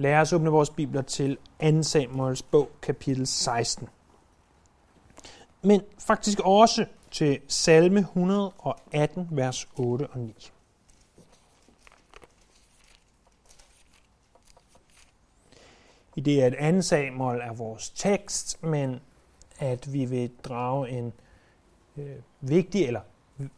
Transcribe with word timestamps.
Lad 0.00 0.14
os 0.14 0.32
åbne 0.32 0.50
vores 0.50 0.70
bibler 0.70 1.02
til 1.02 1.38
2 1.62 1.82
Samuels 1.82 2.42
bog, 2.42 2.70
kapitel 2.82 3.26
16. 3.26 3.88
Men 5.62 5.80
faktisk 5.98 6.40
også 6.44 6.86
til 7.10 7.40
salme 7.48 8.00
118, 8.00 9.28
vers 9.30 9.68
8 9.76 10.06
og 10.06 10.18
9. 10.18 10.52
I 16.16 16.20
det, 16.20 16.40
at 16.40 16.74
2 16.74 16.82
Samuel 16.82 17.40
er 17.40 17.52
vores 17.52 17.90
tekst, 17.90 18.62
men 18.62 19.00
at 19.58 19.92
vi 19.92 20.04
vil 20.04 20.30
drage 20.44 20.88
en 20.88 21.12
øh, 21.96 22.16
vigtig, 22.40 22.86
eller 22.86 23.00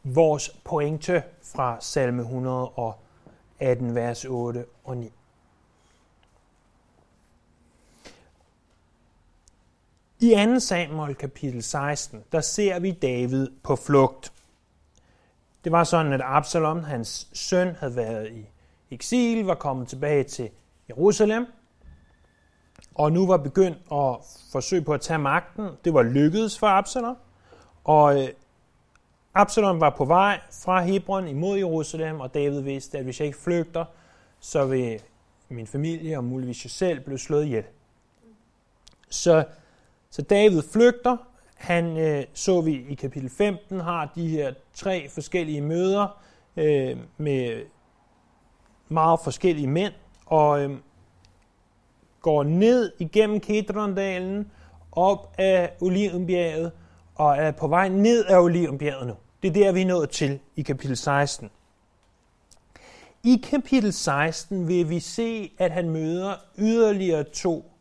vores 0.05 0.61
pointe 0.65 1.23
fra 1.43 1.77
salme 1.81 2.23
118, 2.23 3.95
vers 3.95 4.25
8 4.25 4.65
og 4.85 4.97
9. 4.97 5.13
I 10.23 10.35
2. 10.35 10.61
Samuel 10.61 11.15
kapitel 11.15 11.63
16, 11.63 12.25
der 12.33 12.41
ser 12.41 12.79
vi 12.79 12.91
David 12.91 13.49
på 13.63 13.77
flugt. 13.77 14.33
Det 15.65 15.73
var 15.73 15.85
sådan, 15.85 16.13
at 16.13 16.21
Absalom, 16.25 16.85
hans 16.85 17.29
søn, 17.33 17.75
havde 17.75 17.97
været 17.97 18.33
i 18.33 18.49
eksil, 18.91 19.45
var 19.45 19.55
kommet 19.55 19.89
tilbage 19.89 20.25
til 20.25 20.51
Jerusalem, 20.89 21.47
og 22.95 23.13
nu 23.13 23.27
var 23.27 23.37
begyndt 23.37 23.79
at 23.93 24.17
forsøge 24.53 24.83
på 24.83 24.95
at 24.95 25.01
tage 25.01 25.19
magten. 25.19 25.69
Det 25.85 25.95
var 25.95 26.03
lykkedes 26.03 26.59
for 26.59 26.67
Absalom, 26.67 27.17
og 27.85 28.23
øh, 28.23 28.29
Absalom 29.35 29.81
var 29.81 29.91
på 29.91 30.05
vej 30.05 30.41
fra 30.65 30.83
Hebron 30.83 31.29
imod 31.29 31.59
Jerusalem, 31.59 32.21
og 32.21 32.35
David 32.35 32.61
vidste, 32.61 32.99
at 32.99 33.05
hvis 33.05 33.21
jeg 33.21 33.27
ikke 33.27 33.39
flygter, 33.39 33.85
så 34.41 34.67
vil 34.67 35.01
min 35.49 35.67
familie 35.67 36.17
og 36.17 36.25
muligvis 36.25 36.65
jeg 36.65 36.71
selv 36.71 37.01
blive 37.01 37.19
slået 37.19 37.45
ihjel. 37.45 37.65
Så 39.11 39.45
så 40.13 40.23
David 40.23 40.63
flygter. 40.73 41.17
Han, 41.55 41.97
øh, 41.97 42.25
så 42.35 42.61
vi 42.61 42.87
i 42.89 42.95
kapitel 42.95 43.31
15, 43.31 43.81
har 43.81 44.13
de 44.15 44.29
her 44.29 44.55
tre 44.75 45.09
forskellige 45.09 45.61
møder 45.61 46.23
øh, 46.57 46.97
med 47.17 47.63
meget 48.89 49.21
forskellige 49.25 49.67
mænd, 49.67 49.93
og 50.27 50.63
øh, 50.63 50.77
går 52.21 52.43
ned 52.43 52.93
igennem 52.99 53.41
Kedrondalen, 53.41 54.51
op 54.93 55.35
af 55.39 55.73
Olivenbjerget, 55.81 56.73
og 57.15 57.37
er 57.37 57.51
på 57.51 57.69
vej 57.69 57.89
ned 57.89 58.25
af 58.25 58.39
Olivenbjerget 58.39 59.07
nu. 59.07 59.15
Det 59.43 59.49
er 59.49 59.53
der, 59.53 59.73
vi 59.73 59.83
er 59.83 59.87
nået 59.87 60.11
til 60.11 60.39
i 60.57 60.63
kapitel 60.63 60.97
16. 60.97 61.51
I 63.25 63.47
kapitel 63.51 63.93
16 63.93 64.69
vil 64.69 64.91
vi 64.91 65.01
se, 65.01 65.53
at 65.59 65.71
han 65.71 65.91
møder 65.91 66.35
yderligere 66.59 67.25
to 67.25 67.72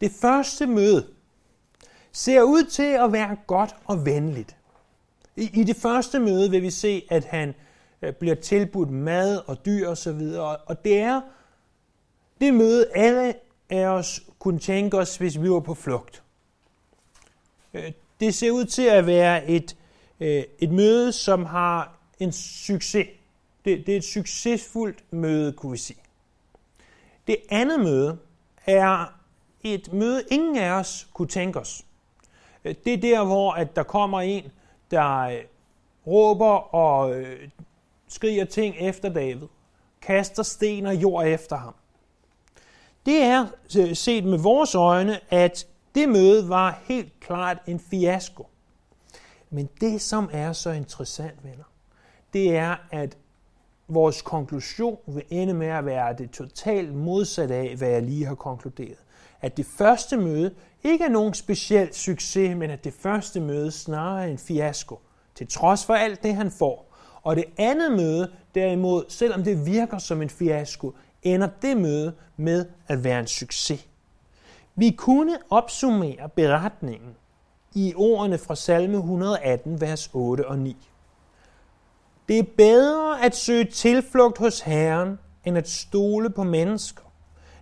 det 0.00 0.12
første 0.12 0.66
møde 0.66 1.06
ser 2.12 2.42
ud 2.42 2.64
til 2.64 2.82
at 2.92 3.12
være 3.12 3.36
godt 3.46 3.74
og 3.84 4.06
venligt. 4.06 4.56
I, 5.36 5.50
i 5.60 5.64
det 5.64 5.76
første 5.76 6.18
møde 6.18 6.50
vil 6.50 6.62
vi 6.62 6.70
se, 6.70 7.02
at 7.10 7.24
han 7.24 7.54
øh, 8.02 8.12
bliver 8.12 8.34
tilbudt 8.34 8.90
mad 8.90 9.42
og 9.46 9.66
dyr 9.66 9.88
osv., 9.88 10.20
og, 10.36 10.58
og 10.66 10.84
det 10.84 10.98
er 10.98 11.20
det 12.40 12.54
møde, 12.54 12.86
alle 12.94 13.34
af 13.70 13.86
os 13.86 14.22
kunne 14.38 14.58
tænke 14.58 14.98
os, 14.98 15.16
hvis 15.16 15.42
vi 15.42 15.50
var 15.50 15.60
på 15.60 15.74
flugt. 15.74 16.22
Øh, 17.74 17.92
det 18.20 18.34
ser 18.34 18.50
ud 18.50 18.64
til 18.64 18.82
at 18.82 19.06
være 19.06 19.50
et, 19.50 19.76
øh, 20.20 20.44
et 20.58 20.70
møde, 20.70 21.12
som 21.12 21.44
har 21.44 21.98
en 22.18 22.32
succes. 22.32 23.06
Det, 23.64 23.86
det 23.86 23.92
er 23.92 23.96
et 23.96 24.04
succesfuldt 24.04 25.04
møde, 25.10 25.52
kunne 25.52 25.72
vi 25.72 25.78
sige. 25.78 26.00
Det 27.26 27.36
andet 27.50 27.80
møde 27.80 28.18
er 28.66 29.17
et 29.62 29.92
møde, 29.92 30.24
ingen 30.30 30.56
af 30.56 30.70
os 30.70 31.08
kunne 31.14 31.28
tænke 31.28 31.58
os. 31.58 31.84
Øh, 32.64 32.74
det 32.84 32.92
er 32.92 32.98
der, 32.98 33.24
hvor 33.24 33.52
at 33.52 33.76
der 33.76 33.82
kommer 33.82 34.20
en, 34.20 34.44
der 34.90 35.18
øh, 35.18 35.38
råber 36.06 36.74
og 36.74 37.14
øh, 37.14 37.48
skriger 38.08 38.44
ting 38.44 38.76
efter 38.78 39.08
David, 39.08 39.48
kaster 40.02 40.42
sten 40.42 40.86
og 40.86 40.94
jord 40.94 41.26
efter 41.26 41.56
ham. 41.56 41.74
Det 43.06 43.22
er 43.22 43.46
øh, 43.78 43.96
set 43.96 44.24
med 44.24 44.38
vores 44.38 44.74
øjne, 44.74 45.20
at 45.30 45.66
det 45.94 46.08
møde 46.08 46.48
var 46.48 46.82
helt 46.84 47.20
klart 47.20 47.58
en 47.66 47.80
fiasko. 47.80 48.46
Men 49.50 49.68
det, 49.80 50.00
som 50.00 50.30
er 50.32 50.52
så 50.52 50.70
interessant, 50.70 51.44
venner, 51.44 51.64
det 52.32 52.56
er, 52.56 52.76
at 52.90 53.16
vores 53.88 54.22
konklusion 54.22 54.98
vil 55.06 55.22
ende 55.30 55.54
med 55.54 55.66
at 55.66 55.86
være 55.86 56.16
det 56.16 56.30
totalt 56.30 56.94
modsatte 56.94 57.54
af, 57.54 57.76
hvad 57.76 57.88
jeg 57.88 58.02
lige 58.02 58.26
har 58.26 58.34
konkluderet 58.34 58.98
at 59.40 59.56
det 59.56 59.66
første 59.66 60.16
møde 60.16 60.54
ikke 60.84 61.04
er 61.04 61.08
nogen 61.08 61.34
speciel 61.34 61.94
succes, 61.94 62.56
men 62.56 62.70
at 62.70 62.84
det 62.84 62.94
første 62.94 63.40
møde 63.40 63.70
snarere 63.70 64.22
er 64.22 64.26
en 64.26 64.38
fiasko, 64.38 65.00
til 65.34 65.48
trods 65.48 65.86
for 65.86 65.94
alt 65.94 66.22
det, 66.22 66.34
han 66.34 66.50
får. 66.50 66.94
Og 67.22 67.36
det 67.36 67.44
andet 67.56 67.92
møde, 67.92 68.32
derimod, 68.54 69.04
selvom 69.08 69.44
det 69.44 69.66
virker 69.66 69.98
som 69.98 70.22
en 70.22 70.30
fiasko, 70.30 70.94
ender 71.22 71.48
det 71.62 71.76
møde 71.76 72.12
med 72.36 72.66
at 72.88 73.04
være 73.04 73.20
en 73.20 73.26
succes. 73.26 73.88
Vi 74.76 74.90
kunne 74.90 75.38
opsummere 75.50 76.28
beretningen 76.36 77.16
i 77.74 77.94
ordene 77.96 78.38
fra 78.38 78.54
salme 78.54 78.96
118, 78.96 79.80
vers 79.80 80.10
8 80.12 80.48
og 80.48 80.58
9. 80.58 80.76
Det 82.28 82.38
er 82.38 82.44
bedre 82.56 83.24
at 83.24 83.36
søge 83.36 83.64
tilflugt 83.64 84.38
hos 84.38 84.60
Herren, 84.60 85.18
end 85.44 85.58
at 85.58 85.68
stole 85.68 86.30
på 86.30 86.42
mennesker. 86.42 87.07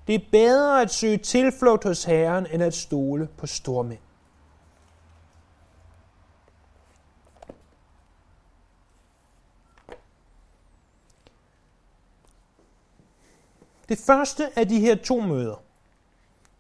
Det 0.07 0.15
er 0.15 0.25
bedre 0.33 0.83
at 0.83 0.91
søge 0.91 1.17
tilflugt 1.17 1.85
hos 1.85 2.05
Herren, 2.05 2.47
end 2.53 2.63
at 2.63 2.75
stole 2.75 3.29
på 3.37 3.47
stormænd. 3.47 3.99
Det 13.89 13.99
første 13.99 14.59
af 14.59 14.69
de 14.69 14.81
her 14.81 14.95
to 14.95 15.21
møder, 15.21 15.63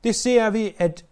det 0.05 0.15
ser 0.15 0.51
vi, 0.51 0.75
at 0.79 1.05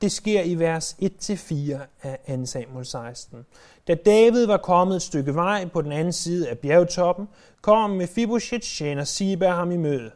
det 0.00 0.12
sker 0.12 0.42
i 0.42 0.54
vers 0.54 0.96
1-4 1.02 1.78
af 2.02 2.38
2 2.38 2.46
Samuel 2.46 2.86
16. 2.86 3.46
Da 3.88 3.94
David 3.94 4.46
var 4.46 4.56
kommet 4.56 4.96
et 4.96 5.02
stykke 5.02 5.34
vej 5.34 5.68
på 5.68 5.82
den 5.82 5.92
anden 5.92 6.12
side 6.12 6.48
af 6.48 6.58
bjergtoppen, 6.58 7.28
kom 7.60 7.90
med 7.90 8.60
tjener 8.60 9.04
Siba 9.04 9.48
ham 9.48 9.72
i 9.72 9.76
møde. 9.76 10.10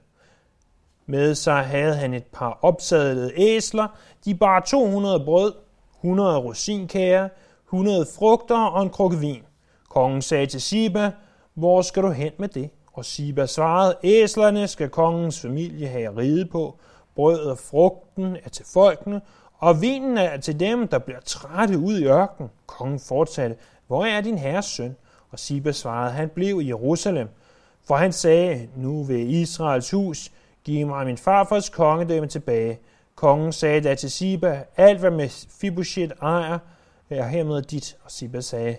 Med 1.07 1.35
sig 1.35 1.65
havde 1.65 1.95
han 1.95 2.15
et 2.15 2.27
par 2.33 2.59
opsadlede 2.63 3.33
æsler. 3.37 3.87
De 4.25 4.35
bar 4.35 4.61
200 4.61 5.25
brød, 5.25 5.53
100 6.01 6.39
rosinkager, 6.39 7.29
100 7.67 8.07
frugter 8.19 8.59
og 8.59 8.83
en 8.83 8.91
krukke 8.91 9.19
vin. 9.19 9.43
Kongen 9.89 10.23
sagde 10.23 10.47
til 10.47 10.63
Siba, 10.63 11.11
hvor 11.55 11.83
skal 11.83 12.03
du 12.03 12.11
hen 12.11 12.33
med 12.39 12.49
det? 12.49 12.71
Og 12.93 13.05
Siba 13.05 13.47
svarede, 13.47 13.97
æslerne 14.05 14.69
skal 14.69 14.89
kongens 14.89 15.41
familie 15.41 15.89
have 15.89 16.17
ride 16.17 16.47
på, 16.47 16.79
brødet 17.15 17.51
og 17.51 17.59
frugten 17.59 18.37
er 18.45 18.49
til 18.49 18.65
folkene, 18.73 19.21
og 19.59 19.81
vinen 19.83 20.19
er 20.19 20.37
til 20.37 20.61
dem, 20.61 20.89
der 20.89 20.99
bliver 20.99 21.21
trætte 21.21 21.79
ud 21.79 21.99
i 21.99 22.05
ørkenen. 22.07 22.51
Kongen 22.67 23.01
fortsatte, 23.01 23.57
hvor 23.87 24.05
er 24.05 24.21
din 24.21 24.39
herres 24.39 24.65
søn? 24.65 24.97
Og 25.31 25.39
Siba 25.39 25.73
svarede, 25.73 26.13
han 26.13 26.29
blev 26.29 26.61
i 26.61 26.69
Jerusalem. 26.69 27.29
For 27.85 27.97
han 27.97 28.13
sagde, 28.13 28.69
nu 28.77 29.03
vil 29.03 29.35
Israels 29.35 29.91
hus 29.91 30.33
Giv 30.67 30.87
mig 30.87 31.07
min 31.07 31.19
farfars 31.19 31.69
kongedømme 31.69 32.29
tilbage. 32.29 32.81
Kongen 33.15 33.53
sagde 33.53 33.81
da 33.81 33.95
til 33.95 34.11
Siba, 34.11 34.65
alt 34.77 35.01
hvad 35.01 35.11
med 35.11 36.15
ejer, 36.23 36.59
er 37.11 37.27
hermed 37.27 37.63
dit. 37.63 37.97
Og 38.05 38.11
Siba 38.11 38.41
sagde, 38.41 38.77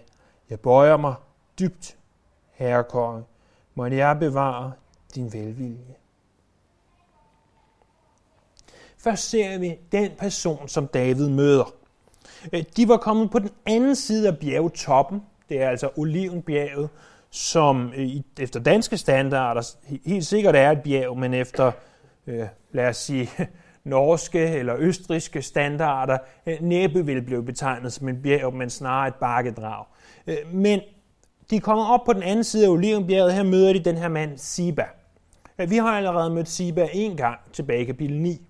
jeg 0.49 0.59
bøjer 0.59 0.97
mig 0.97 1.15
dybt, 1.59 1.97
herre 2.51 2.83
konge. 2.83 3.23
Må 3.75 3.85
jeg 3.85 4.17
bevare 4.19 4.71
din 5.15 5.33
velvilje. 5.33 5.95
Først 8.97 9.29
ser 9.29 9.57
vi 9.57 9.75
den 9.91 10.11
person, 10.17 10.67
som 10.67 10.87
David 10.87 11.29
møder. 11.29 11.73
Øh, 12.53 12.63
de 12.77 12.87
var 12.87 12.97
kommet 12.97 13.31
på 13.31 13.39
den 13.39 13.51
anden 13.65 13.95
side 13.95 14.27
af 14.27 14.37
bjergtoppen. 14.37 15.23
Det 15.49 15.61
er 15.61 15.69
altså 15.69 15.89
Olivenbjerget, 15.97 16.89
som 17.29 17.93
øh, 17.97 18.09
efter 18.39 18.59
danske 18.59 18.97
standarder 18.97 19.61
helt 20.05 20.25
sikkert 20.25 20.55
er 20.55 20.71
et 20.71 20.81
bjerg, 20.83 21.17
men 21.17 21.33
efter, 21.33 21.71
øh, 22.27 22.47
lad 22.71 22.87
os 22.87 22.97
sige, 22.97 23.29
norske 23.83 24.47
eller 24.47 24.75
østriske 24.77 25.41
standarder 25.41 26.17
øh, 26.45 26.57
næppe 26.61 27.05
vil 27.05 27.21
blive 27.21 27.43
betegnet 27.43 27.93
som 27.93 28.09
et 28.09 28.21
bjerg, 28.21 28.53
men 28.53 28.69
snarere 28.69 29.07
et 29.07 29.15
bakkedrag. 29.15 29.85
Men 30.53 30.81
de 31.49 31.59
kommer 31.59 31.85
op 31.85 32.05
på 32.05 32.13
den 32.13 32.23
anden 32.23 32.43
side 32.43 32.65
af 32.65 32.69
Olivenbjerget, 32.69 33.33
her 33.33 33.43
møder 33.43 33.73
de 33.73 33.79
den 33.79 33.97
her 33.97 34.07
mand 34.07 34.37
Siba. 34.37 34.85
Vi 35.67 35.77
har 35.77 35.97
allerede 35.97 36.29
mødt 36.29 36.49
Siba 36.49 36.87
en 36.93 37.17
gang 37.17 37.39
tilbage 37.53 37.81
i 37.81 37.85
kapitel 37.85 38.19
9. 38.19 38.41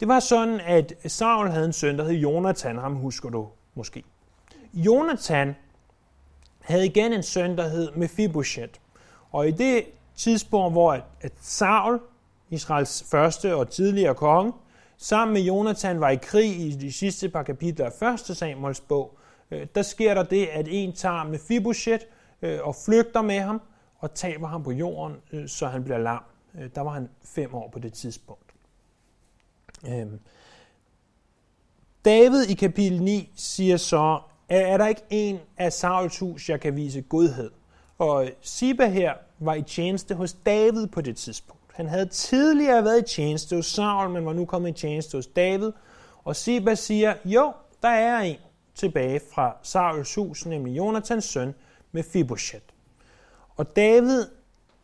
Det 0.00 0.08
var 0.08 0.20
sådan, 0.20 0.60
at 0.66 0.92
Saul 1.06 1.48
havde 1.48 1.66
en 1.66 1.72
søn, 1.72 1.98
der 1.98 2.04
hed 2.04 2.14
Jonathan, 2.14 2.78
ham 2.78 2.94
husker 2.94 3.28
du 3.28 3.48
måske. 3.74 4.02
Jonathan 4.74 5.54
havde 6.60 6.86
igen 6.86 7.12
en 7.12 7.22
søn, 7.22 7.56
der 7.56 7.68
hed 7.68 7.92
Mephibosheth. 7.96 8.80
Og 9.30 9.48
i 9.48 9.50
det 9.50 9.84
tidspunkt, 10.16 10.74
hvor 10.74 10.92
at 11.20 11.32
Saul 11.40 12.00
Israels 12.50 13.04
første 13.10 13.54
og 13.54 13.70
tidligere 13.70 14.14
konge, 14.14 14.52
sammen 14.96 15.34
med 15.34 15.42
Jonathan 15.42 16.00
var 16.00 16.10
i 16.10 16.18
krig 16.22 16.60
i 16.60 16.70
de 16.70 16.92
sidste 16.92 17.28
par 17.28 17.42
kapitler 17.42 17.90
af 18.00 18.12
1. 18.30 18.36
Samuels 18.36 18.80
bog, 18.80 19.18
øh, 19.50 19.66
der 19.74 19.82
sker 19.82 20.14
der 20.14 20.22
det, 20.22 20.46
at 20.46 20.68
en 20.70 20.92
tager 20.92 21.24
Mephibosheth 21.24 22.04
øh, 22.42 22.58
og 22.62 22.74
flygter 22.74 23.22
med 23.22 23.40
ham 23.40 23.60
og 23.98 24.14
taber 24.14 24.46
ham 24.46 24.62
på 24.62 24.70
jorden, 24.70 25.16
øh, 25.32 25.48
så 25.48 25.66
han 25.66 25.84
bliver 25.84 25.98
lam. 25.98 26.22
Der 26.74 26.80
var 26.80 26.90
han 26.90 27.08
fem 27.24 27.54
år 27.54 27.70
på 27.72 27.78
det 27.78 27.92
tidspunkt. 27.92 28.54
Øhm. 29.88 30.20
David 32.04 32.42
i 32.42 32.54
kapitel 32.54 33.02
9 33.02 33.32
siger 33.36 33.76
så, 33.76 34.20
er 34.50 34.76
der 34.76 34.86
ikke 34.86 35.02
en 35.10 35.38
af 35.56 35.72
Sauls 35.72 36.18
hus, 36.18 36.48
jeg 36.48 36.60
kan 36.60 36.76
vise 36.76 37.00
godhed? 37.00 37.50
Og 37.98 38.28
Siba 38.40 38.86
her 38.86 39.14
var 39.38 39.54
i 39.54 39.62
tjeneste 39.62 40.14
hos 40.14 40.32
David 40.32 40.86
på 40.86 41.00
det 41.00 41.16
tidspunkt. 41.16 41.62
Han 41.74 41.88
havde 41.88 42.06
tidligere 42.06 42.84
været 42.84 42.98
i 42.98 43.14
tjeneste 43.14 43.56
hos 43.56 43.66
Saul, 43.66 44.10
men 44.10 44.26
var 44.26 44.32
nu 44.32 44.44
kommet 44.44 44.70
i 44.70 44.72
tjeneste 44.72 45.18
hos 45.18 45.26
David. 45.26 45.72
Og 46.24 46.36
Siba 46.36 46.74
siger, 46.74 47.14
jo, 47.24 47.52
der 47.82 47.88
er 47.88 48.18
en 48.18 48.36
tilbage 48.74 49.20
fra 49.32 49.56
Sauls 49.62 50.14
hus, 50.14 50.46
nemlig 50.46 50.76
Jonathans 50.76 51.24
søn, 51.24 51.54
med 51.92 52.02
Fibosheth. 52.02 52.64
Og 53.56 53.76
David 53.76 54.26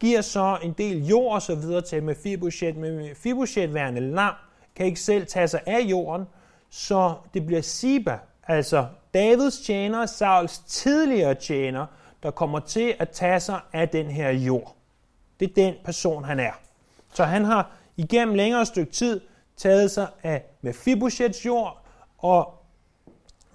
giver 0.01 0.21
så 0.21 0.59
en 0.63 0.73
del 0.73 1.07
jord 1.07 1.35
og 1.35 1.43
så 1.43 1.55
videre 1.55 1.81
til 1.81 2.03
Mephibosheth, 2.03 2.79
men 2.79 2.97
Mephibosheth 2.97 3.75
værende 3.75 4.01
lam, 4.01 4.35
kan 4.77 4.87
ikke 4.87 5.01
selv 5.01 5.27
tage 5.27 5.49
sig 5.49 5.61
af 5.67 5.81
jorden, 5.81 6.27
så 6.71 7.15
det 7.35 7.47
bliver 7.47 7.63
Siba, 7.63 8.19
altså 8.47 8.87
Davids 9.17 9.59
tjener, 9.59 10.07
Sauls 10.07 10.59
tidligere 10.59 11.35
tjener, 11.35 11.87
der 12.23 12.31
kommer 12.31 12.61
til 12.61 12.95
at 12.99 13.11
tage 13.11 13.41
sig 13.41 13.61
af 13.73 13.89
den 13.89 14.07
her 14.07 14.31
jord. 14.31 14.75
Det 15.41 15.51
er 15.51 15.55
den 15.55 15.75
person, 15.85 16.25
han 16.25 16.41
er. 16.41 16.53
Så 17.13 17.25
han 17.25 17.45
har 17.45 17.71
igennem 17.97 18.35
længere 18.35 18.67
stykke 18.67 18.93
tid 18.93 19.21
taget 19.57 19.91
sig 19.91 20.07
af 20.23 20.45
Mephibosheths 20.61 21.47
jord, 21.47 21.83
og 22.19 22.55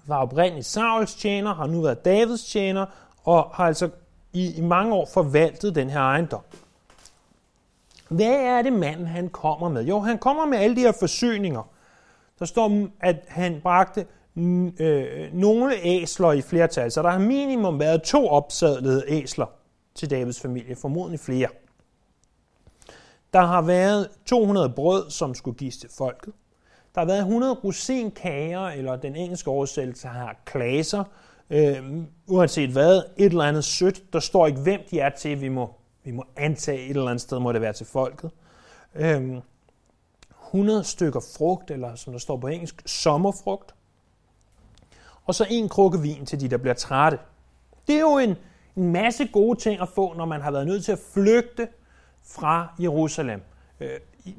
var 0.06 0.16
oprindeligt 0.16 0.66
Sauls 0.66 1.14
tjener, 1.14 1.54
har 1.54 1.66
nu 1.66 1.80
været 1.80 2.04
Davids 2.04 2.44
tjener, 2.44 2.86
og 3.24 3.50
har 3.54 3.64
altså 3.64 3.90
i, 4.32 4.54
i 4.54 4.60
mange 4.60 4.94
år 4.94 5.08
forvaltet 5.12 5.74
den 5.74 5.90
her 5.90 6.00
ejendom. 6.00 6.42
Hvad 8.08 8.34
er 8.34 8.62
det 8.62 8.72
manden, 8.72 9.06
han 9.06 9.28
kommer 9.28 9.68
med? 9.68 9.84
Jo, 9.84 10.00
han 10.00 10.18
kommer 10.18 10.44
med 10.44 10.58
alle 10.58 10.76
de 10.76 10.80
her 10.80 10.92
forsyninger. 10.92 11.62
Der 12.38 12.44
står, 12.44 12.88
at 13.00 13.16
han 13.28 13.60
bragte 13.62 14.06
øh, 14.36 15.34
nogle 15.34 15.74
æsler 15.82 16.32
i 16.32 16.40
flertal, 16.42 16.90
så 16.90 17.02
der 17.02 17.10
har 17.10 17.18
minimum 17.18 17.80
været 17.80 18.02
to 18.02 18.28
opsadlede 18.28 19.04
æsler 19.08 19.46
til 19.94 20.10
Davids 20.10 20.40
familie, 20.40 20.76
formodentlig 20.76 21.20
flere. 21.20 21.48
Der 23.32 23.40
har 23.40 23.62
været 23.62 24.08
200 24.26 24.70
brød, 24.70 25.10
som 25.10 25.34
skulle 25.34 25.58
gives 25.58 25.76
til 25.76 25.90
folket. 25.98 26.32
Der 26.94 27.00
har 27.00 27.06
været 27.06 27.18
100 27.18 27.54
rosinkager, 27.54 28.60
eller 28.60 28.96
den 28.96 29.16
engelske 29.16 29.50
oversættelse 29.50 30.08
har 30.08 30.36
klaser, 30.44 31.04
øh, 31.50 32.02
uanset 32.26 32.70
hvad, 32.70 33.02
et 33.16 33.24
eller 33.32 33.44
andet 33.44 33.64
sødt. 33.64 34.12
Der 34.12 34.20
står 34.20 34.46
ikke, 34.46 34.60
hvem 34.60 34.80
de 34.90 35.00
er 35.00 35.10
til. 35.10 35.40
Vi 35.40 35.48
må, 35.48 35.74
vi 36.04 36.10
må 36.10 36.24
antage, 36.36 36.84
et 36.84 36.90
eller 36.90 37.08
andet 37.08 37.20
sted 37.20 37.38
må 37.38 37.52
det 37.52 37.60
være 37.60 37.72
til 37.72 37.86
folket. 37.86 38.30
Øh, 38.94 39.36
100 40.46 40.84
stykker 40.84 41.20
frugt, 41.36 41.70
eller 41.70 41.94
som 41.94 42.12
der 42.12 42.18
står 42.18 42.36
på 42.36 42.46
engelsk, 42.46 42.82
sommerfrugt. 42.86 43.74
Og 45.26 45.34
så 45.34 45.46
en 45.50 45.68
krukke 45.68 46.00
vin 46.00 46.26
til 46.26 46.40
de, 46.40 46.48
der 46.48 46.56
bliver 46.56 46.74
trætte. 46.74 47.18
Det 47.86 47.94
er 47.94 48.00
jo 48.00 48.18
en, 48.18 48.36
en 48.76 48.92
masse 48.92 49.28
gode 49.32 49.58
ting 49.58 49.80
at 49.80 49.88
få, 49.88 50.14
når 50.14 50.24
man 50.24 50.40
har 50.40 50.50
været 50.50 50.66
nødt 50.66 50.84
til 50.84 50.92
at 50.92 50.98
flygte 51.14 51.68
fra 52.22 52.74
Jerusalem. 52.78 53.40
Øh, 53.80 53.90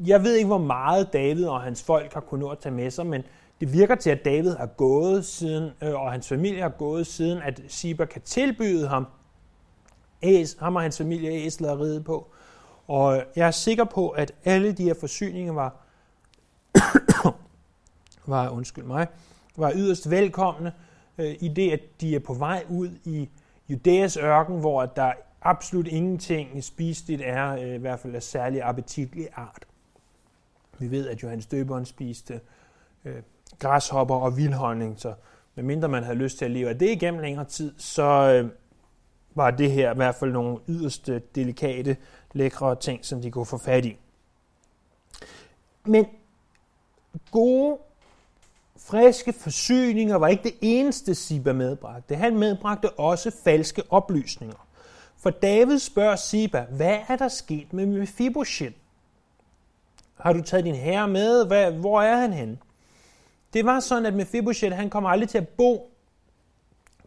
jeg 0.06 0.24
ved 0.24 0.35
ikke, 0.35 0.47
hvor 0.47 0.57
meget 0.57 1.13
David 1.13 1.45
og 1.45 1.62
hans 1.62 1.83
folk 1.83 2.13
har 2.13 2.21
kunnet 2.21 2.45
nå 2.45 2.50
at 2.50 2.59
tage 2.59 2.75
med 2.75 2.91
sig, 2.91 3.06
men 3.06 3.24
det 3.59 3.74
virker 3.74 3.95
til, 3.95 4.09
at 4.09 4.25
David 4.25 4.56
har 4.56 4.65
gået 4.65 5.25
siden, 5.25 5.71
øh, 5.81 5.94
og 5.94 6.12
hans 6.12 6.27
familie 6.27 6.62
har 6.62 6.69
gået 6.69 7.07
siden, 7.07 7.41
at 7.41 7.62
Siba 7.68 8.06
kan 8.06 8.21
tilbyde 8.21 8.88
ham, 8.88 9.07
æs, 10.21 10.57
ham 10.59 10.75
og 10.75 10.81
hans 10.81 10.97
familie 10.97 11.31
æsler 11.31 11.71
at 11.71 11.80
ride 11.80 12.03
på. 12.03 12.27
Og 12.88 13.24
jeg 13.35 13.47
er 13.47 13.51
sikker 13.51 13.83
på, 13.83 14.09
at 14.09 14.31
alle 14.45 14.71
de 14.71 14.83
her 14.83 14.94
forsyninger 15.00 15.53
var, 15.53 15.75
var 18.25 18.50
undskyld 18.50 18.83
mig, 18.83 19.07
var 19.58 19.72
yderst 19.76 20.10
velkomne 20.10 20.74
øh, 21.18 21.36
i 21.40 21.48
det, 21.48 21.72
at 21.72 21.80
de 22.02 22.16
er 22.16 22.20
på 22.20 22.34
vej 22.34 22.64
ud 22.70 22.90
i 23.04 23.30
Judæas 23.70 24.18
ørken, 24.18 24.60
hvor 24.60 24.86
der 24.86 25.14
absolut 25.42 25.88
ingenting 25.88 26.64
spiseligt 26.64 27.22
er, 27.26 27.50
øh, 27.50 27.74
i 27.76 27.78
hvert 27.78 28.00
fald 28.00 28.16
af 28.16 28.24
særlig 28.24 28.62
appetitlig 28.64 29.28
art. 29.36 29.66
Vi 30.80 30.92
ved, 30.92 31.08
at 31.08 31.24
Johannes 31.24 31.46
Døberen 31.46 31.86
spiste 31.86 32.42
øh, 33.06 33.22
græshopper 33.60 34.16
og 34.16 34.38
vildhånding, 34.38 35.00
så 35.00 35.14
medmindre 35.56 35.88
man 35.88 36.04
havde 36.04 36.18
lyst 36.18 36.38
til 36.38 36.46
at 36.46 36.52
leve 36.52 36.70
af 36.70 36.80
det 36.80 36.90
igennem 36.90 37.22
længere 37.22 37.46
tid, 37.46 37.74
så 37.78 38.04
øh, 38.04 38.50
var 39.36 39.52
det 39.52 39.72
her 39.72 39.92
i 39.92 39.96
hvert 39.96 40.16
fald 40.16 40.32
nogle 40.32 40.58
yderst 40.68 41.10
øh, 41.10 41.22
delikate, 41.36 41.98
lækre 42.34 42.76
ting, 42.76 43.06
som 43.06 43.22
de 43.22 43.32
kunne 43.32 43.46
få 43.46 43.58
fat 43.58 43.86
i. 43.86 43.98
Men 45.86 46.06
gode, 47.32 47.78
friske 48.85 49.33
forsyninger 49.33 50.15
var 50.15 50.27
ikke 50.27 50.44
det 50.44 50.56
eneste, 50.62 51.15
Siba 51.15 51.53
medbragte. 51.53 52.15
Han 52.15 52.38
medbragte 52.38 52.89
også 52.89 53.31
falske 53.44 53.83
oplysninger. 53.89 54.68
For 55.18 55.30
David 55.30 55.80
spørger 55.80 56.15
Siba, 56.15 56.65
hvad 56.71 56.97
er 57.07 57.15
der 57.15 57.27
sket 57.27 57.74
med 57.74 57.85
Mephibosheth? 57.85 58.75
Har 60.19 60.33
du 60.33 60.41
taget 60.41 60.65
din 60.65 60.75
herre 60.75 61.07
med? 61.07 61.47
Hvad, 61.47 61.71
hvor 61.71 62.01
er 62.01 62.18
han 62.18 62.33
henne? 62.33 62.57
Det 63.53 63.65
var 63.65 63.80
sådan, 63.80 64.06
at 64.06 64.13
Mephibosheth, 64.13 64.75
han 64.75 64.89
kom 64.89 65.06
aldrig 65.06 65.30
til 65.30 65.38
at 65.38 65.47
bo 65.47 65.91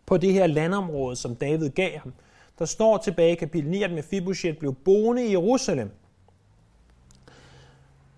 på 0.06 0.16
det 0.16 0.32
her 0.32 0.46
landområde, 0.46 1.16
som 1.16 1.36
David 1.36 1.70
gav 1.70 1.98
ham. 1.98 2.12
Der 2.58 2.64
står 2.64 2.98
tilbage 2.98 3.32
i 3.32 3.34
kapitel 3.34 3.70
9, 3.70 3.82
at 3.82 3.92
Mephibosheth 3.92 4.58
blev 4.58 4.74
boende 4.74 5.26
i 5.26 5.30
Jerusalem. 5.30 5.90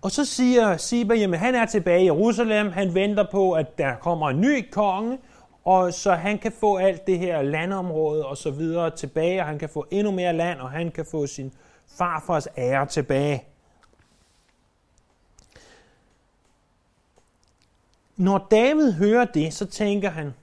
Og 0.01 0.11
så 0.11 0.25
siger 0.25 0.77
Siba, 0.77 1.13
at 1.13 1.39
han 1.39 1.55
er 1.55 1.65
tilbage 1.65 2.01
i 2.01 2.05
Jerusalem, 2.05 2.71
han 2.71 2.93
venter 2.93 3.25
på, 3.31 3.53
at 3.53 3.77
der 3.77 3.95
kommer 3.95 4.29
en 4.29 4.41
ny 4.41 4.69
konge, 4.71 5.17
og 5.65 5.93
så 5.93 6.13
han 6.13 6.37
kan 6.37 6.51
få 6.51 6.77
alt 6.77 7.07
det 7.07 7.19
her 7.19 7.41
landområde 7.41 8.25
og 8.25 8.37
så 8.37 8.51
videre 8.51 8.95
tilbage, 8.95 9.41
og 9.41 9.47
han 9.47 9.59
kan 9.59 9.69
få 9.69 9.87
endnu 9.91 10.11
mere 10.11 10.33
land, 10.33 10.59
og 10.59 10.71
han 10.71 10.91
kan 10.91 11.05
få 11.11 11.27
sin 11.27 11.53
farfars 11.87 12.47
ære 12.57 12.85
tilbage. 12.85 13.43
Når 18.17 18.47
David 18.51 18.91
hører 18.91 19.25
det, 19.25 19.53
så 19.53 19.65
tænker 19.65 20.09
han, 20.09 20.33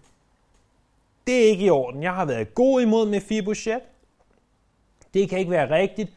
det 1.27 1.45
er 1.45 1.49
ikke 1.49 1.65
i 1.65 1.71
orden. 1.71 2.03
Jeg 2.03 2.15
har 2.15 2.25
været 2.25 2.55
god 2.55 2.81
imod 2.81 3.07
Mephibosheth. 3.09 3.85
Det 5.15 5.29
kan 5.29 5.39
ikke 5.39 5.51
være 5.51 5.71
rigtigt 5.71 6.13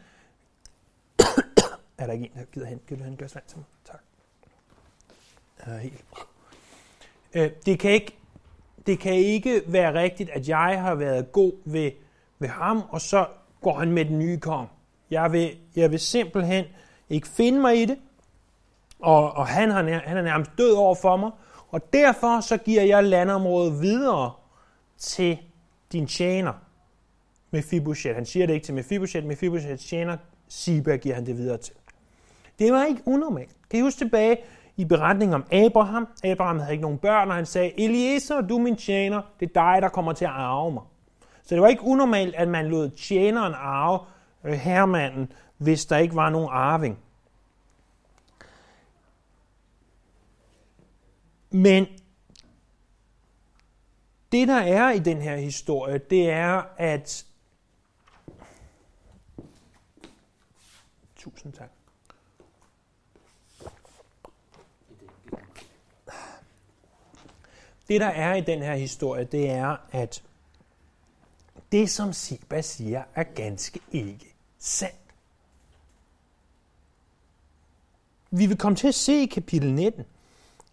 er 2.00 2.06
der 2.06 2.13
ikke 2.13 2.25
en, 2.25 2.32
der 2.39 2.46
gider 2.46 2.68
hen? 2.68 2.79
Giver 2.88 2.98
du 2.98 3.03
hen 3.03 3.15
glas 3.15 3.36
vand 3.36 3.46
til 3.48 3.58
mig? 3.58 3.65
Tak. 3.86 4.00
Jeg 5.65 5.75
er 5.75 5.79
helt. 5.79 6.03
Øh, 7.34 7.51
det, 7.65 7.79
kan 7.79 7.91
ikke, 7.91 8.18
det 8.88 9.00
kan 9.00 9.13
ikke 9.13 9.62
være 9.68 9.94
rigtigt, 9.94 10.29
at 10.29 10.50
jeg 10.50 10.82
har 10.82 10.96
været 10.96 11.32
god 11.32 11.53
ved, 11.65 11.91
ved 12.39 12.50
ham, 12.50 12.84
og 12.89 13.01
så 13.01 13.27
går 13.62 13.79
han 13.79 13.91
med 13.91 14.06
den 14.06 14.20
nye 14.20 14.39
kong. 14.39 14.70
Jeg 15.12 15.32
vil, 15.32 15.58
jeg 15.75 15.91
vil 15.91 16.00
simpelthen 16.00 16.65
ikke 17.10 17.27
finde 17.27 17.60
mig 17.60 17.82
i 17.82 17.86
det, 17.86 17.98
og, 19.00 19.32
og 19.32 19.48
han, 19.48 19.72
har, 19.72 19.84
han 19.84 20.18
er 20.18 20.22
nærmest 20.22 20.51
død 20.58 20.74
over 20.74 20.96
for 20.96 21.18
mig, 21.18 21.32
og 21.70 21.94
derfor 21.94 22.41
så 22.41 22.58
giver 22.58 22.84
jeg 22.84 23.03
landområdet 23.03 23.82
videre 23.82 24.34
til 24.98 25.38
din 25.91 26.08
tjener, 26.08 26.53
Mephibosheth. 27.51 28.15
Han 28.15 28.25
siger 28.25 28.46
det 28.46 28.53
ikke 28.53 28.65
til 28.65 28.74
Mephibosheth, 28.74 29.27
Mephibosheths 29.27 29.86
tjener, 29.86 30.18
Siba 30.48 30.96
giver 30.96 31.15
han 31.15 31.25
det 31.25 31.38
videre 31.38 31.58
til. 31.58 31.75
Det 32.60 32.74
var 32.74 32.86
ikke 32.86 33.01
unormalt. 33.06 33.56
Kan 33.70 33.80
I 33.80 33.82
huske 33.82 33.98
tilbage 33.98 34.38
i 34.78 34.86
beretningen 34.86 35.36
om 35.36 35.46
Abraham? 35.51 36.08
Abraham 36.24 36.60
havde 36.60 36.72
ikke 36.72 36.82
nogen 36.82 36.98
børn, 36.98 37.30
og 37.30 37.36
han 37.36 37.46
sagde, 37.46 37.80
Eliezer, 37.80 38.42
du 38.42 38.58
min 38.58 38.75
tjener, 38.75 39.22
det 39.39 39.50
er 39.50 39.54
dig, 39.54 39.82
der 39.82 39.89
kommer 39.89 40.13
til 40.13 40.25
at 40.25 40.32
arve 40.32 40.72
mig. 40.72 40.84
Så 41.44 41.56
det 41.56 41.62
var 41.62 41.68
ikke 41.68 41.84
unormalt, 41.84 42.36
at 42.36 42.48
man 42.48 42.66
lod 42.66 42.89
tjeneren 42.89 43.54
arve 43.54 44.00
øh, 44.44 44.54
herremanden, 44.54 45.32
hvis 45.58 45.86
der 45.86 45.98
ikke 45.98 46.16
var 46.16 46.30
nogen 46.30 46.50
arving. 46.51 47.00
Men 51.51 51.88
det, 54.32 54.48
der 54.48 54.60
er 54.60 54.92
i 54.92 55.00
den 55.00 55.22
her 55.22 55.36
historie, 55.38 55.98
det 55.98 56.30
er, 56.30 56.63
at... 56.78 57.25
Tusind 61.16 61.54
tak. 61.54 61.79
Det, 67.89 68.01
der 68.01 68.08
er 68.08 68.36
i 68.36 68.41
den 68.41 68.62
her 68.62 68.75
historie, 68.75 69.24
det 69.24 69.50
er, 69.50 69.77
at 69.91 70.24
det, 71.72 71.89
som 71.89 72.13
Siba 72.13 72.62
siger, 72.62 73.03
er 73.15 73.24
ganske 73.24 73.79
ikke 73.91 74.36
sandt. 74.60 75.00
vi 78.31 78.46
vil 78.46 78.58
komme 78.58 78.75
til 78.75 78.88
at 78.88 78.96
se 78.96 79.13
i 79.13 79.25
kapitel 79.25 79.74
19, 79.74 80.05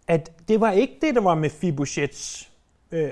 at 0.07 0.31
det 0.47 0.61
var 0.61 0.71
ikke 0.71 0.97
det, 1.01 1.15
der 1.15 1.21
var 1.21 1.35
med 1.35 1.49
Fibuchets 1.49 2.51
øh, 2.91 3.11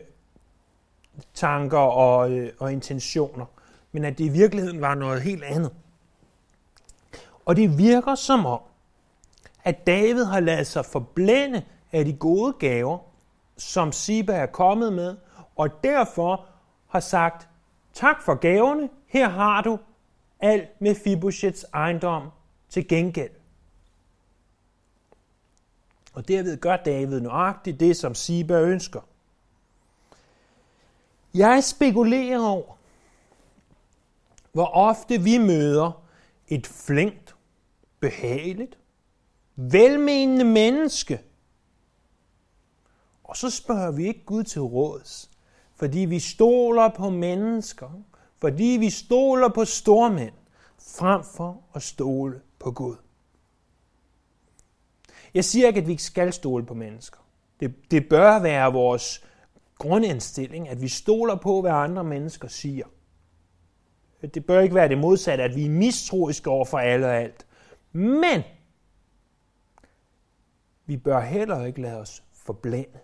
tanker 1.34 1.78
og, 1.78 2.32
øh, 2.32 2.52
og 2.60 2.72
intentioner, 2.74 3.46
men 3.92 4.06
at 4.06 4.18
det 4.18 4.26
i 4.26 4.30
virkeligheden 4.30 4.82
var 4.82 4.96
noget 4.96 5.22
helt 5.22 5.44
andet. 5.44 5.72
Og 7.46 7.56
det 7.56 7.78
virker 7.78 8.16
som 8.16 8.46
om, 8.46 8.60
at 9.64 9.88
David 9.88 10.24
har 10.24 10.40
ladet 10.40 10.68
sig 10.68 10.86
forblænde 10.86 11.64
af 11.92 12.06
de 12.06 12.14
gode 12.14 12.54
gaver, 12.54 12.98
som 13.58 13.92
Siba 13.92 14.34
er 14.34 14.46
kommet 14.46 14.94
med, 14.94 15.16
og 15.56 15.84
derfor 15.84 16.46
har 16.88 17.00
sagt, 17.00 17.50
tak 17.94 18.22
for 18.22 18.36
gaverne, 18.36 18.90
her 19.08 19.30
har 19.30 19.62
du 19.62 19.80
alt 20.40 20.82
med 20.82 20.96
Fiboshets 20.96 21.66
ejendom 21.74 22.30
til 22.70 22.88
gengæld. 22.88 23.32
Og 26.14 26.28
derved 26.28 26.58
gør 26.58 26.78
David 26.78 27.22
nøjagtigt 27.22 27.80
det, 27.80 27.98
som 27.98 28.16
Siba 28.16 28.62
ønsker. 28.62 29.02
Jeg 31.34 31.64
spekulerer 31.64 32.40
over, 32.40 32.78
hvor 34.52 34.66
ofte 34.66 35.22
vi 35.22 35.38
møder 35.38 36.04
et 36.48 36.68
flinkt, 36.68 37.36
behageligt, 38.00 38.78
velmenende 39.56 40.46
menneske, 40.46 41.22
og 43.26 43.38
så 43.38 43.50
spørger 43.50 43.92
vi 43.92 44.08
ikke 44.08 44.26
Gud 44.26 44.44
til 44.44 44.62
råds, 44.62 45.32
fordi 45.76 46.00
vi 46.00 46.20
stoler 46.20 46.90
på 46.90 47.10
mennesker, 47.10 47.90
fordi 48.42 48.78
vi 48.80 48.90
stoler 48.90 49.50
på 49.50 49.66
stormænd, 49.66 50.34
frem 50.80 51.24
for 51.24 51.62
at 51.74 51.84
stole 51.84 52.42
på 52.60 52.72
Gud. 52.72 52.96
Jeg 55.34 55.46
siger 55.46 55.68
ikke, 55.68 55.80
at 55.80 55.88
vi 55.88 55.92
ikke 55.92 56.04
skal 56.04 56.34
stole 56.34 56.66
på 56.66 56.74
mennesker. 56.74 57.20
Det, 57.60 57.92
det 57.92 58.10
bør 58.10 58.40
være 58.40 58.74
vores 58.74 59.26
grundindstilling, 59.78 60.70
at 60.70 60.82
vi 60.82 60.88
stoler 60.88 61.36
på, 61.36 61.62
hvad 61.62 61.72
andre 61.72 62.04
mennesker 62.04 62.48
siger. 62.48 62.86
Det 64.34 64.46
bør 64.46 64.60
ikke 64.60 64.76
være 64.76 64.90
det 64.90 64.98
modsatte, 64.98 65.44
at 65.44 65.56
vi 65.56 65.66
er 65.66 65.70
mistroiske 65.70 66.50
over 66.50 66.66
for 66.66 66.78
alle 66.78 67.06
og 67.06 67.16
alt. 67.16 67.46
Men 67.92 68.42
vi 70.86 70.98
bør 70.98 71.20
heller 71.20 71.66
ikke 71.66 71.82
lade 71.82 72.00
os 72.00 72.24
forblænde. 72.34 73.00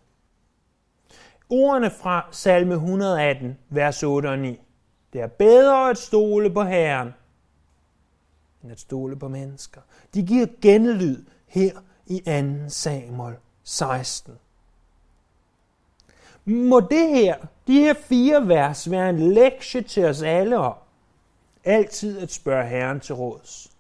Ordene 1.51 1.91
fra 1.91 2.27
salme 2.31 2.73
118, 2.73 3.57
vers 3.69 4.03
8 4.03 4.27
og 4.27 4.39
9. 4.39 4.59
Det 5.13 5.21
er 5.21 5.27
bedre 5.27 5.89
at 5.89 5.97
stole 5.97 6.49
på 6.53 6.63
Herren, 6.63 7.13
end 8.63 8.71
at 8.71 8.79
stole 8.79 9.15
på 9.15 9.27
mennesker. 9.27 9.81
De 10.13 10.25
giver 10.25 10.47
genlyd 10.61 11.23
her 11.47 11.71
i 12.05 12.19
2. 12.19 12.69
Samuel 12.69 13.35
16. 13.63 14.33
Må 16.45 16.79
det 16.79 17.09
her, 17.09 17.35
de 17.67 17.79
her 17.79 17.93
fire 17.93 18.47
vers, 18.47 18.91
være 18.91 19.09
en 19.09 19.19
lektie 19.19 19.81
til 19.81 20.05
os 20.05 20.21
alle 20.21 20.57
om, 20.57 20.75
altid 21.63 22.19
at 22.19 22.31
spørge 22.31 22.67
Herren 22.67 22.99
til 22.99 23.15
råds. 23.15 23.71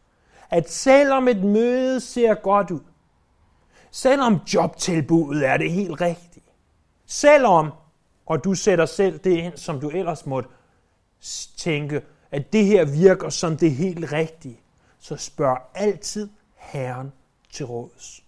At 0.49 0.69
selvom 0.69 1.27
et 1.27 1.43
møde 1.43 1.99
ser 1.99 2.33
godt 2.33 2.71
ud, 2.71 2.79
selvom 3.91 4.37
jobtilbuddet 4.53 5.47
er 5.47 5.57
det 5.57 5.71
helt 5.71 6.01
rigtige, 6.01 6.30
selvom, 7.11 7.71
og 8.25 8.43
du 8.43 8.53
sætter 8.53 8.85
selv 8.85 9.19
det 9.19 9.31
ind, 9.31 9.57
som 9.57 9.79
du 9.79 9.89
ellers 9.89 10.25
måtte 10.25 10.49
tænke, 11.57 12.01
at 12.31 12.53
det 12.53 12.65
her 12.65 12.85
virker 12.85 13.29
som 13.29 13.57
det 13.57 13.71
helt 13.71 14.11
rigtige, 14.11 14.59
så 14.99 15.17
spørg 15.17 15.57
altid 15.75 16.29
Herren 16.55 17.11
til 17.51 17.65
råds. 17.65 18.23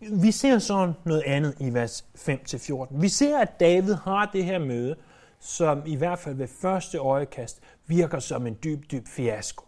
Vi 0.00 0.32
ser 0.32 0.58
så 0.58 0.92
noget 1.04 1.22
andet 1.26 1.56
i 1.60 1.74
vers 1.74 2.04
5-14. 2.16 2.86
Vi 2.90 3.08
ser, 3.08 3.38
at 3.38 3.60
David 3.60 3.94
har 3.94 4.30
det 4.32 4.44
her 4.44 4.58
møde, 4.58 4.96
som 5.40 5.82
i 5.86 5.96
hvert 5.96 6.18
fald 6.18 6.34
ved 6.34 6.48
første 6.48 6.98
øjekast 6.98 7.60
virker 7.86 8.18
som 8.18 8.46
en 8.46 8.58
dyb, 8.64 8.90
dyb 8.90 9.08
fiasko. 9.08 9.64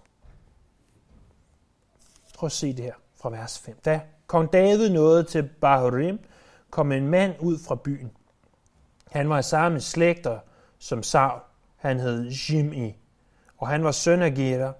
Prøv 2.34 2.46
at 2.46 2.52
se 2.52 2.72
det 2.72 2.84
her 2.84 2.94
fra 3.22 3.30
vers 3.30 3.58
5. 3.58 3.76
Da 3.84 4.00
kong 4.26 4.52
David 4.52 4.90
nåede 4.90 5.22
til 5.22 5.42
Bahurim, 5.60 6.18
kom 6.70 6.92
en 6.92 7.08
mand 7.08 7.34
ud 7.40 7.58
fra 7.68 7.74
byen. 7.74 8.10
Han 9.10 9.28
var 9.28 9.36
af 9.36 9.44
samme 9.44 9.80
slægter 9.80 10.38
som 10.78 11.02
Saul. 11.02 11.40
Han 11.76 12.00
hed 12.00 12.30
Jim'i, 12.30 12.92
og 13.58 13.68
han 13.68 13.84
var 13.84 13.90
søn 13.90 14.22
af 14.22 14.34
Gera, 14.34 14.72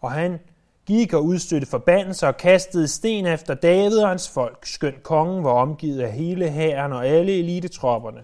og 0.00 0.12
han 0.12 0.40
gik 0.86 1.12
og 1.12 1.24
udstødte 1.24 1.66
forbandelser 1.66 2.26
og 2.26 2.36
kastede 2.36 2.88
sten 2.88 3.26
efter 3.26 3.54
David 3.54 3.98
og 3.98 4.08
hans 4.08 4.28
folk, 4.28 4.66
skønt 4.66 5.02
kongen 5.02 5.44
var 5.44 5.50
omgivet 5.50 6.00
af 6.00 6.12
hele 6.12 6.50
hæren 6.50 6.92
og 6.92 7.06
alle 7.06 7.38
elitetropperne. 7.38 8.22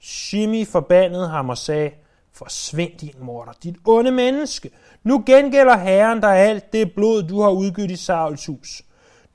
Shimi 0.00 0.64
forbandede 0.64 1.28
ham 1.28 1.48
og 1.48 1.58
sagde, 1.58 1.90
forsvind 2.32 2.98
din 2.98 3.14
morter, 3.20 3.52
dit 3.62 3.76
onde 3.84 4.10
menneske. 4.10 4.70
Nu 5.02 5.22
gengælder 5.26 5.76
herren 5.76 6.20
dig 6.20 6.36
alt 6.36 6.72
det 6.72 6.94
blod, 6.94 7.22
du 7.22 7.40
har 7.40 7.50
udgivet 7.50 7.90
i 7.90 7.96
Sauls 7.96 8.46
hus. 8.46 8.82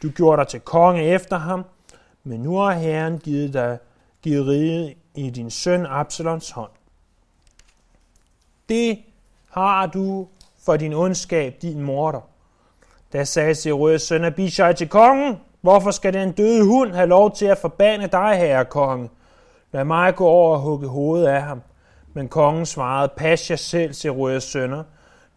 Du 0.04 0.10
gjorde 0.10 0.40
dig 0.40 0.48
til 0.48 0.60
konge 0.60 1.04
efter 1.04 1.38
ham, 1.38 1.66
men 2.24 2.40
nu 2.40 2.56
har 2.58 2.72
herren 2.72 3.20
givet 3.20 3.54
dig 3.54 3.78
givet 4.22 4.48
riget 4.48 4.94
i 5.16 5.30
din 5.30 5.50
søn 5.50 5.86
Absalons 5.86 6.52
hånd. 6.52 6.72
Det 8.70 9.00
har 9.52 9.86
du 9.86 10.28
for 10.66 10.78
din 10.78 10.94
ondskab, 10.94 11.56
din 11.62 11.82
morter. 11.82 12.22
Da 13.14 13.24
sagde 13.24 13.56
Seruas 13.56 14.02
søn 14.02 14.24
Abishai 14.24 14.74
til 14.74 14.90
kongen, 14.90 15.38
hvorfor 15.62 15.92
skal 15.92 16.14
den 16.14 16.32
døde 16.32 16.66
hund 16.66 16.94
have 16.94 17.08
lov 17.08 17.36
til 17.36 17.46
at 17.46 17.58
forbande 17.58 18.08
dig, 18.08 18.36
herre 18.38 18.66
konge? 18.66 19.10
Lad 19.72 19.84
mig 19.84 20.16
gå 20.16 20.28
over 20.28 20.56
og 20.56 20.62
hugge 20.62 20.88
hovedet 20.88 21.28
af 21.28 21.42
ham. 21.42 21.62
Men 22.14 22.28
kongen 22.28 22.66
svarede, 22.66 23.12
pas 23.18 23.50
jer 23.50 23.56
selv, 23.56 23.94
Seruas 23.94 24.44
sønner. 24.44 24.84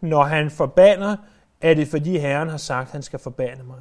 Når 0.01 0.23
han 0.23 0.51
forbander, 0.51 1.15
er 1.61 1.73
det 1.73 1.87
fordi 1.87 2.17
herren 2.17 2.49
har 2.49 2.57
sagt, 2.57 2.87
at 2.87 2.91
han 2.91 3.01
skal 3.01 3.19
forbande 3.19 3.63
mig. 3.63 3.79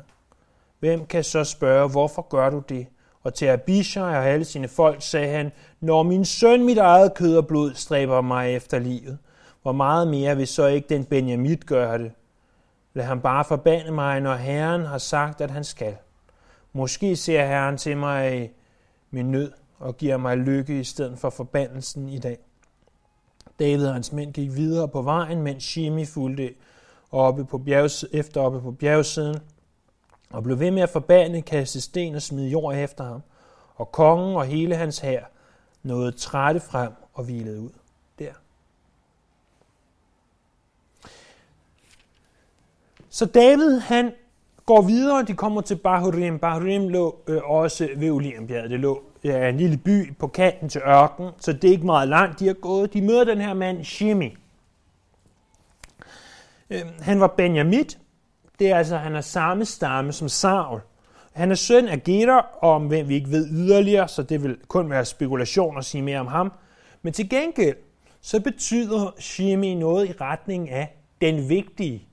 Hvem 0.83 1.07
kan 1.07 1.25
så 1.25 1.45
spørge, 1.45 1.89
hvorfor 1.89 2.23
gør 2.29 2.51
du 2.51 2.63
det? 2.69 2.87
Og 3.23 3.35
til 3.35 3.47
Abishai 3.47 4.03
og 4.03 4.27
alle 4.27 4.45
sine 4.45 4.69
folk 4.69 5.03
sagde 5.03 5.37
han, 5.37 5.53
når 5.81 6.03
min 6.03 6.25
søn, 6.25 6.65
mit 6.65 6.79
eget 6.79 7.15
kød 7.15 7.37
og 7.37 7.47
blod, 7.47 7.75
stræber 7.75 8.21
mig 8.21 8.55
efter 8.55 8.79
livet, 8.79 9.19
hvor 9.63 9.73
meget 9.73 10.09
mere 10.09 10.37
vil 10.37 10.47
så 10.47 10.67
ikke 10.67 10.89
den 10.89 11.05
Benjamit 11.05 11.67
gøre 11.67 11.99
det? 11.99 12.13
Lad 12.95 13.05
ham 13.05 13.21
bare 13.21 13.45
forbande 13.45 13.93
mig, 13.93 14.21
når 14.21 14.35
Herren 14.35 14.85
har 14.85 14.99
sagt, 14.99 15.41
at 15.41 15.51
han 15.51 15.65
skal. 15.65 15.97
Måske 16.73 17.17
ser 17.17 17.47
Herren 17.47 17.77
til 17.77 17.97
mig 17.97 18.45
i 18.45 18.49
min 19.11 19.31
nød 19.31 19.53
og 19.79 19.97
giver 19.97 20.17
mig 20.17 20.37
lykke 20.37 20.81
i 20.81 20.85
stedet 20.85 21.19
for 21.19 21.31
forbandelsen 21.31 22.09
i 22.09 22.19
dag. 22.19 22.39
David 23.59 23.87
og 23.87 23.95
hans 23.95 24.13
mænd 24.13 24.33
gik 24.33 24.57
videre 24.57 24.89
på 24.89 25.03
vejen, 25.03 25.43
mens 25.43 25.65
Shimi 25.65 26.05
fulgte 26.05 26.55
oppe 27.11 27.45
på 27.45 27.59
bjergs, 27.59 28.05
efter 28.13 28.41
oppe 28.41 28.61
på 28.61 28.71
bjergsiden 28.71 29.37
og 30.33 30.43
blev 30.43 30.61
ved 30.61 30.71
med 30.71 30.83
at 30.83 30.91
forbande, 30.91 31.43
kaste 31.43 31.81
sten 31.81 32.15
og 32.15 32.23
smide 32.23 32.49
jord 32.49 32.75
efter 32.75 33.05
ham. 33.05 33.23
Og 33.75 33.93
kongen 33.93 34.37
og 34.37 34.45
hele 34.45 34.77
hans 34.77 34.99
hær 34.99 35.25
nåede 35.83 36.13
trætte 36.13 36.61
frem 36.61 36.93
og 37.15 37.25
hvilede 37.25 37.61
ud 37.61 37.71
der. 38.19 38.33
Så 43.09 43.27
David, 43.27 43.79
han 43.79 44.13
går 44.67 44.83
videre, 44.83 45.23
de 45.23 45.35
kommer 45.35 45.61
til 45.61 45.77
Bahurim. 45.77 46.39
Bahurim 46.39 46.89
lå 46.89 47.19
øh, 47.27 47.41
også 47.45 47.89
ved 47.97 48.11
Olimbjerget. 48.11 48.71
Det 48.71 48.81
lå 48.81 49.03
ja, 49.25 49.49
en 49.49 49.57
lille 49.57 49.77
by 49.77 50.17
på 50.19 50.27
kanten 50.27 50.69
til 50.69 50.81
ørken, 50.81 51.29
så 51.41 51.53
det 51.53 51.65
er 51.65 51.73
ikke 51.73 51.87
meget 51.87 52.09
langt, 52.09 52.41
de 52.41 52.47
har 52.47 52.55
gået. 52.55 52.93
De 52.93 53.03
møder 53.03 53.25
den 53.25 53.41
her 53.41 53.55
mand, 53.55 53.85
Shimi. 53.85 54.37
Øh, 56.71 56.81
han 57.01 57.21
var 57.21 57.27
Benjamit. 57.27 57.99
Det 58.63 58.71
er 58.71 58.77
altså, 58.77 58.97
han 58.97 59.15
er 59.15 59.21
samme 59.21 59.65
stamme 59.65 60.13
som 60.13 60.29
Saul. 60.29 60.81
Han 61.33 61.51
er 61.51 61.55
søn 61.55 61.89
af 61.89 62.03
Geder, 62.03 62.65
om 62.65 62.87
hvem 62.87 63.09
vi 63.09 63.15
ikke 63.15 63.31
ved 63.31 63.49
yderligere, 63.51 64.09
så 64.09 64.23
det 64.23 64.43
vil 64.43 64.57
kun 64.69 64.91
være 64.91 65.05
spekulation 65.05 65.79
at 65.79 65.85
sige 65.85 66.03
mere 66.03 66.21
om 66.21 66.27
ham. 66.27 66.53
Men 67.03 67.13
til 67.13 67.31
gengæld, 67.31 67.77
så 68.21 68.41
betyder 68.41 69.15
Shimi 69.19 69.75
noget 69.75 70.09
i 70.09 70.13
retning 70.13 70.71
af 70.71 70.97
den 71.21 71.49
vigtige. 71.49 72.09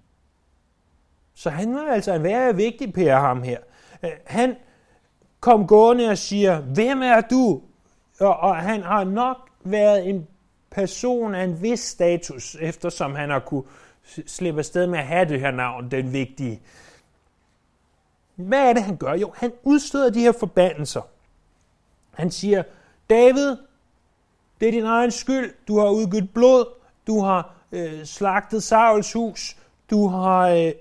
Så 1.35 1.49
han 1.49 1.75
var 1.75 1.87
altså 1.91 2.13
en 2.13 2.23
værre 2.23 2.55
vigtig 2.55 2.93
per 2.93 3.15
ham 3.15 3.43
her. 3.43 3.57
Øh, 4.03 4.11
han 4.25 4.55
kom 5.39 5.67
gående 5.67 6.09
og 6.09 6.17
siger, 6.17 6.61
hvem 6.61 7.01
er 7.01 7.21
du? 7.21 7.61
Og, 8.19 8.37
Og 8.37 8.55
han 8.55 8.83
har 8.83 9.03
nok 9.03 9.37
været 9.63 10.09
en 10.09 10.27
person 10.71 11.35
af 11.35 11.43
en 11.43 11.61
vis 11.61 11.79
status, 11.79 12.57
eftersom 12.61 13.15
han 13.15 13.29
har 13.29 13.39
kunne 13.39 13.63
slippe 14.27 14.59
afsted 14.59 14.87
med 14.87 14.99
at 14.99 15.05
have 15.05 15.29
det 15.29 15.39
her 15.39 15.51
navn, 15.51 15.91
den 15.91 16.13
vigtige. 16.13 16.61
Hvad 18.35 18.69
er 18.69 18.73
det, 18.73 18.83
han 18.83 18.97
gør? 18.97 19.13
Jo, 19.13 19.33
han 19.35 19.51
udstøder 19.63 20.09
de 20.09 20.19
her 20.19 20.31
forbandelser. 20.31 21.01
Han 22.13 22.31
siger, 22.31 22.63
David, 23.09 23.57
det 24.59 24.67
er 24.67 24.71
din 24.71 24.85
egen 24.85 25.11
skyld. 25.11 25.53
Du 25.67 25.79
har 25.79 25.89
udgivet 25.89 26.33
blod. 26.33 26.65
Du 27.07 27.21
har 27.21 27.55
øh, 27.71 28.05
slagtet 28.05 28.63
Sauls 28.63 29.13
hus. 29.13 29.57
du 29.89 30.07
har, 30.07 30.49
øh, 30.49 30.71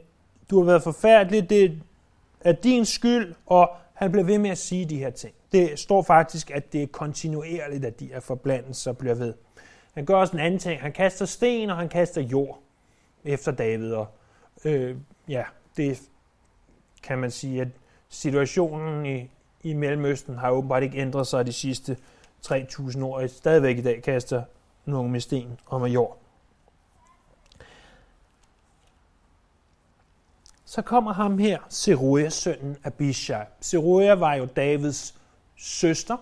du 0.51 0.59
har 0.59 0.65
været 0.65 0.83
forfærdelig, 0.83 1.51
det 1.51 1.83
er 2.41 2.53
din 2.53 2.85
skyld, 2.85 3.35
og 3.47 3.71
han 3.95 4.13
bliver 4.13 4.25
ved 4.25 4.39
med 4.39 4.51
at 4.51 4.59
sige 4.59 4.85
de 4.85 4.99
her 4.99 5.11
ting. 5.11 5.35
Det 5.53 5.79
står 5.79 6.03
faktisk, 6.03 6.51
at 6.51 6.73
det 6.73 6.83
er 6.83 6.87
kontinuerligt, 6.87 7.85
at 7.85 8.01
de 8.01 8.07
her 8.07 8.21
forblandelser 8.21 8.93
bliver 8.93 9.15
ved. 9.15 9.35
Han 9.95 10.05
gør 10.05 10.15
også 10.15 10.33
en 10.33 10.43
anden 10.43 10.61
ting. 10.61 10.81
Han 10.81 10.93
kaster 10.93 11.25
sten, 11.25 11.71
og 11.71 11.77
han 11.77 11.89
kaster 11.89 12.23
jord 12.23 12.63
efter 13.29 13.53
David. 13.53 13.93
Og, 13.93 14.07
øh, 14.65 14.97
ja, 15.29 15.45
det 15.77 16.03
kan 17.03 17.19
man 17.19 17.31
sige, 17.31 17.61
at 17.61 17.69
situationen 18.09 19.07
i, 19.07 19.31
i 19.63 19.73
Mellemøsten 19.73 20.39
har 20.39 20.51
åbenbart 20.51 20.83
ikke 20.83 20.99
ændret 20.99 21.27
sig 21.27 21.47
de 21.47 21.53
sidste 21.53 21.97
3.000 22.47 23.05
år. 23.05 23.27
Stadigvæk 23.27 23.79
i 23.79 23.83
dag 23.83 24.03
kaster 24.03 24.43
nogen 24.85 25.13
med 25.13 25.21
sten 25.21 25.61
og 25.67 25.81
med 25.81 25.91
jord. 25.91 26.19
Så 30.65 30.83
kommer 30.83 31.13
ham 31.13 31.39
her, 31.39 31.59
Seruja, 31.69 32.29
sønnen 32.29 32.77
Abishai. 32.85 33.45
Seruja 33.61 34.15
var 34.15 34.35
jo 34.35 34.45
Davids 34.45 35.15
søster, 35.57 36.17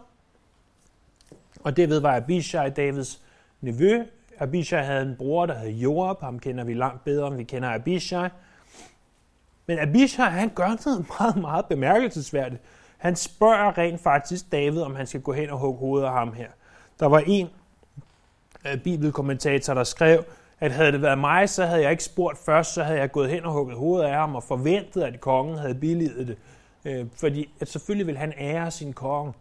og 1.60 1.76
derved 1.76 2.00
var 2.00 2.16
Abishai 2.16 2.70
Davids 2.70 3.22
nevø. 3.60 4.04
Abishai 4.38 4.84
havde 4.84 5.02
en 5.02 5.16
bror, 5.18 5.46
der 5.46 5.58
hed 5.58 5.70
Joab. 5.70 6.20
Ham 6.20 6.38
kender 6.38 6.64
vi 6.64 6.74
langt 6.74 7.04
bedre, 7.04 7.28
end 7.28 7.36
vi 7.36 7.44
kender 7.44 7.74
Abishai. 7.74 8.28
Men 9.66 9.78
Abishai, 9.78 10.30
han 10.30 10.48
gør 10.54 10.84
noget 10.84 11.06
meget, 11.20 11.36
meget 11.36 11.66
bemærkelsesværdigt. 11.66 12.62
Han 12.98 13.16
spørger 13.16 13.78
rent 13.78 14.00
faktisk 14.00 14.52
David, 14.52 14.80
om 14.80 14.94
han 14.94 15.06
skal 15.06 15.20
gå 15.20 15.32
hen 15.32 15.50
og 15.50 15.58
hugge 15.58 15.78
hovedet 15.78 16.06
af 16.06 16.12
ham 16.12 16.32
her. 16.32 16.48
Der 17.00 17.06
var 17.06 17.22
en 17.26 17.48
øh, 18.66 18.78
bibelkommentator, 18.78 19.74
der 19.74 19.84
skrev, 19.84 20.24
at 20.60 20.72
havde 20.72 20.92
det 20.92 21.02
været 21.02 21.18
mig, 21.18 21.48
så 21.48 21.66
havde 21.66 21.82
jeg 21.82 21.90
ikke 21.90 22.04
spurgt 22.04 22.38
først, 22.38 22.74
så 22.74 22.82
havde 22.82 22.98
jeg 22.98 23.12
gået 23.12 23.30
hen 23.30 23.44
og 23.44 23.52
hugget 23.52 23.76
hovedet 23.76 24.06
af 24.06 24.14
ham 24.14 24.34
og 24.34 24.42
forventet, 24.42 25.02
at 25.02 25.20
kongen 25.20 25.58
havde 25.58 25.74
billiget 25.74 26.28
det. 26.28 26.36
Øh, 26.84 27.06
fordi 27.20 27.54
at 27.60 27.68
selvfølgelig 27.68 28.06
vil 28.06 28.16
han 28.16 28.32
ære 28.38 28.70
sin 28.70 28.92
konge. 28.92 29.32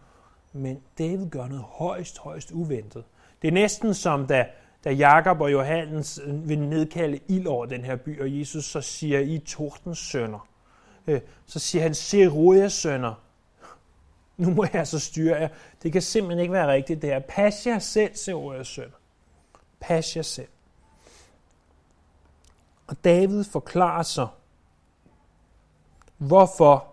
Men 0.53 0.81
David 0.97 1.29
gør 1.29 1.47
noget 1.47 1.65
højst, 1.67 2.19
højst 2.19 2.51
uventet. 2.51 3.03
Det 3.41 3.47
er 3.47 3.51
næsten 3.51 3.93
som 3.93 4.27
da, 4.27 4.45
da 4.85 4.91
Jakob 4.91 5.41
og 5.41 5.51
Johannes 5.51 6.19
øh, 6.25 6.49
vil 6.49 6.59
nedkalde 6.59 7.19
ild 7.27 7.47
over 7.47 7.65
den 7.65 7.85
her 7.85 7.95
by, 7.95 8.21
og 8.21 8.39
Jesus 8.39 8.65
så 8.65 8.81
siger, 8.81 9.19
I 9.19 9.39
tordens 9.39 9.99
sønner. 9.99 10.47
Øh, 11.07 11.21
så 11.45 11.59
siger 11.59 11.81
han, 11.81 11.95
se 11.95 12.69
sønner. 12.69 13.13
Nu 14.37 14.49
må 14.49 14.65
jeg 14.73 14.87
så 14.87 14.99
styre 14.99 15.35
jer. 15.35 15.47
Det 15.83 15.91
kan 15.91 16.01
simpelthen 16.01 16.39
ikke 16.39 16.53
være 16.53 16.71
rigtigt 16.71 17.01
det 17.01 17.09
her. 17.09 17.19
Pas 17.19 17.67
jer 17.67 17.79
selv, 17.79 18.15
Serujas 18.15 18.67
sønner. 18.67 18.97
Pas 19.79 20.15
jer 20.15 20.21
selv. 20.21 20.47
Og 22.87 23.03
David 23.03 23.43
forklarer 23.43 24.03
så, 24.03 24.27
hvorfor, 26.17 26.87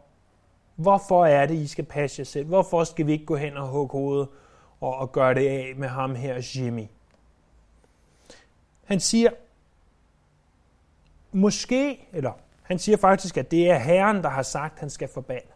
hvorfor 0.76 1.26
er 1.26 1.46
det, 1.46 1.54
I 1.54 1.66
skal 1.66 1.84
passe 1.84 2.20
jer 2.20 2.24
selv? 2.24 2.46
Hvorfor 2.46 2.84
skal 2.84 3.06
vi 3.06 3.12
ikke 3.12 3.24
gå 3.24 3.36
hen 3.36 3.56
og 3.56 3.68
hugge 3.68 3.92
hovedet 3.92 4.28
og, 4.80 4.96
og 4.96 5.12
gøre 5.12 5.34
det 5.34 5.48
af 5.48 5.72
med 5.76 5.88
ham 5.88 6.14
her, 6.14 6.50
Jimmy? 6.56 6.86
Han 8.92 9.00
siger, 9.00 9.30
måske, 11.32 12.08
eller 12.12 12.32
han 12.62 12.78
siger 12.78 12.96
faktisk, 12.96 13.36
at 13.36 13.50
det 13.50 13.70
er 13.70 13.78
Herren, 13.78 14.16
der 14.16 14.28
har 14.28 14.42
sagt, 14.42 14.74
at 14.74 14.80
han 14.80 14.90
skal 14.90 15.08
forbande. 15.08 15.46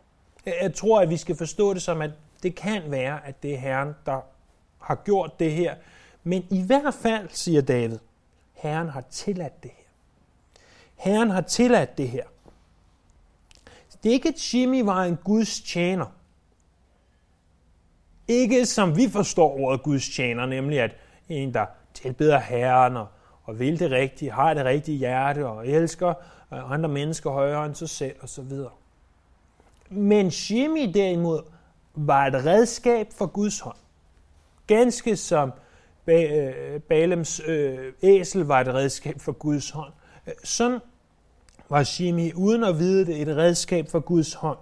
Jeg 0.46 0.74
tror, 0.74 1.00
at 1.00 1.10
vi 1.10 1.16
skal 1.16 1.36
forstå 1.36 1.74
det 1.74 1.82
som, 1.82 2.02
at 2.02 2.10
det 2.42 2.54
kan 2.54 2.90
være, 2.90 3.26
at 3.26 3.42
det 3.42 3.54
er 3.54 3.58
Herren, 3.58 3.94
der 4.06 4.20
har 4.78 4.94
gjort 4.94 5.38
det 5.38 5.52
her. 5.52 5.74
Men 6.22 6.46
i 6.50 6.62
hvert 6.62 6.94
fald, 6.94 7.28
siger 7.28 7.62
David, 7.62 7.98
Herren 8.54 8.88
har 8.88 9.04
tilladt 9.10 9.62
det 9.62 9.70
her. 9.76 9.84
Herren 10.94 11.30
har 11.30 11.40
tilladt 11.40 11.98
det 11.98 12.08
her. 12.08 12.24
Det 14.02 14.08
er 14.08 14.12
ikke, 14.12 14.28
at 14.28 14.54
Jimmy 14.54 14.80
var 14.80 15.04
en 15.04 15.16
Guds 15.16 15.60
tjener. 15.60 16.06
Ikke 18.28 18.66
som 18.66 18.96
vi 18.96 19.08
forstår 19.10 19.58
ordet 19.58 19.82
Guds 19.82 20.08
tjener, 20.08 20.46
nemlig 20.46 20.80
at 20.80 20.96
en, 21.28 21.54
der 21.54 21.66
tilbeder 21.94 22.38
Herren 22.38 22.96
og, 22.96 23.06
og 23.46 23.58
vil 23.58 23.78
det 23.78 23.90
rigtige, 23.90 24.30
har 24.30 24.54
det 24.54 24.64
rigtige 24.64 24.98
hjerte 24.98 25.46
og 25.46 25.68
elsker 25.68 26.08
øh, 26.52 26.72
andre 26.72 26.88
mennesker 26.88 27.30
højere 27.30 27.66
end 27.66 27.74
sig 27.74 27.88
selv 27.88 28.16
osv. 28.22 28.52
Men 29.90 30.26
Jimmy 30.26 30.92
derimod 30.94 31.40
var 31.94 32.26
et 32.26 32.34
redskab 32.34 33.06
for 33.12 33.26
Guds 33.26 33.60
hånd. 33.60 33.76
Ganske 34.66 35.16
som 35.16 35.52
øh, 36.06 36.80
Balems 36.80 37.40
øh, 37.46 37.92
æsel 38.02 38.44
var 38.44 38.60
et 38.60 38.68
redskab 38.74 39.20
for 39.20 39.32
Guds 39.32 39.70
hånd. 39.70 39.92
Sådan 40.44 40.80
var 41.68 41.82
Shimi 41.82 42.32
uden 42.32 42.64
at 42.64 42.78
vide 42.78 43.06
det 43.06 43.20
et 43.22 43.36
redskab 43.36 43.88
for 43.88 44.00
Guds 44.00 44.34
hånd. 44.34 44.58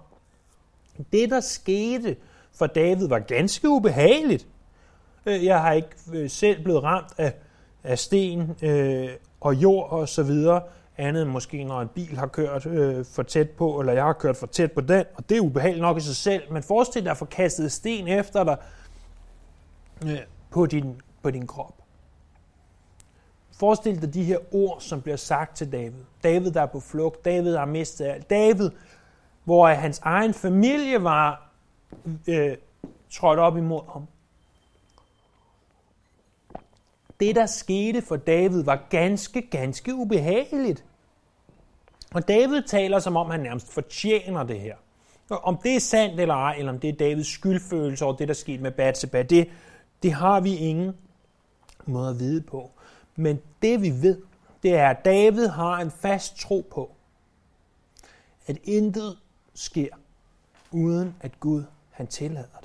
Det, 1.11 1.29
der 1.29 1.39
skete 1.39 2.15
for 2.53 2.67
David, 2.67 3.07
var 3.07 3.19
ganske 3.19 3.69
ubehageligt. 3.69 4.47
Jeg 5.25 5.61
har 5.61 5.71
ikke 5.71 6.29
selv 6.29 6.63
blevet 6.63 6.83
ramt 6.83 7.13
af, 7.17 7.33
af 7.85 7.99
sten 7.99 8.55
øh, 8.61 9.09
og 9.41 9.55
jord 9.55 9.89
og 9.91 10.09
så 10.09 10.23
videre, 10.23 10.61
andet 10.97 11.23
end 11.23 11.31
måske 11.31 11.63
når 11.63 11.81
en 11.81 11.87
bil 11.87 12.17
har 12.17 12.27
kørt 12.27 12.65
øh, 12.65 13.05
for 13.05 13.23
tæt 13.23 13.49
på, 13.49 13.79
eller 13.79 13.93
jeg 13.93 14.03
har 14.03 14.13
kørt 14.13 14.37
for 14.37 14.47
tæt 14.47 14.71
på 14.71 14.81
den, 14.81 15.05
og 15.15 15.29
det 15.29 15.37
er 15.37 15.41
ubehageligt 15.41 15.81
nok 15.81 15.97
i 15.97 16.01
sig 16.01 16.15
selv, 16.15 16.43
men 16.51 16.63
forestil 16.63 17.03
dig 17.03 17.11
at 17.11 17.17
få 17.17 17.25
kastet 17.25 17.71
sten 17.71 18.07
efter 18.07 18.43
dig 18.43 18.57
øh, 20.05 20.19
på, 20.49 20.65
din, 20.65 21.01
på 21.23 21.31
din 21.31 21.47
krop. 21.47 21.73
Forestil 23.59 24.01
dig 24.01 24.13
de 24.13 24.23
her 24.23 24.37
ord, 24.51 24.81
som 24.81 25.01
bliver 25.01 25.17
sagt 25.17 25.57
til 25.57 25.71
David. 25.71 26.03
David, 26.23 26.51
der 26.51 26.61
er 26.61 26.65
på 26.65 26.79
flugt. 26.79 27.25
David, 27.25 27.53
der 27.53 27.59
har 27.59 27.65
mistet 27.65 28.05
alt. 28.05 28.29
David, 28.29 28.69
hvor 29.43 29.67
hans 29.67 29.99
egen 29.99 30.33
familie 30.33 31.03
var 31.03 31.49
øh, 32.27 32.57
trådt 33.09 33.39
op 33.39 33.57
imod 33.57 33.81
ham. 33.93 34.07
Det, 37.19 37.35
der 37.35 37.45
skete 37.45 38.01
for 38.01 38.15
David, 38.15 38.63
var 38.63 38.87
ganske, 38.89 39.41
ganske 39.41 39.95
ubehageligt. 39.95 40.85
Og 42.13 42.27
David 42.27 42.61
taler, 42.61 42.99
som 42.99 43.17
om 43.17 43.29
han 43.29 43.39
nærmest 43.39 43.73
fortjener 43.73 44.43
det 44.43 44.59
her. 44.59 44.75
Og 45.29 45.43
om 45.43 45.57
det 45.63 45.75
er 45.75 45.79
sandt 45.79 46.19
eller 46.19 46.35
ej, 46.35 46.55
eller 46.57 46.71
om 46.71 46.79
det 46.79 46.89
er 46.89 46.93
Davids 46.93 47.27
skyldfølelse 47.27 48.05
over 48.05 48.15
det, 48.15 48.27
der 48.27 48.33
skete 48.33 48.63
med 48.63 48.71
Bathsheba, 48.71 49.21
det, 49.21 49.49
det 50.03 50.13
har 50.13 50.39
vi 50.39 50.55
ingen 50.55 50.93
måde 51.85 52.09
at 52.09 52.19
vide 52.19 52.41
på. 52.41 52.71
Men 53.15 53.41
det 53.61 53.81
vi 53.81 53.89
ved, 53.89 54.21
det 54.63 54.75
er, 54.75 54.89
at 54.89 55.05
David 55.05 55.47
har 55.47 55.77
en 55.77 55.91
fast 55.91 56.37
tro 56.39 56.67
på, 56.71 56.91
at 58.47 58.57
intet 58.63 59.17
sker, 59.53 59.87
uden 60.71 61.15
at 61.21 61.39
Gud 61.39 61.63
han 61.91 62.07
tillader 62.07 62.59
det. 62.61 62.64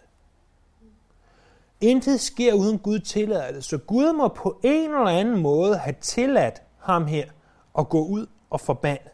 Intet 1.80 2.20
sker, 2.20 2.54
uden 2.54 2.78
Gud 2.78 2.98
tillader 2.98 3.52
det. 3.52 3.64
Så 3.64 3.78
Gud 3.78 4.12
må 4.12 4.28
på 4.28 4.60
en 4.62 4.84
eller 4.84 5.06
anden 5.06 5.40
måde 5.40 5.76
have 5.76 5.96
tilladt 6.00 6.62
ham 6.78 7.06
her 7.06 7.28
at 7.78 7.88
gå 7.88 8.06
ud 8.06 8.26
og 8.50 8.60
forbande. 8.60 9.10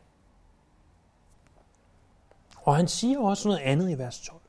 Og 2.57 2.77
han 2.77 2.89
siger 2.89 3.19
også 3.19 3.49
noget 3.49 3.61
andet 3.61 3.91
i 3.91 3.99
vers 3.99 4.21
12. 4.21 4.41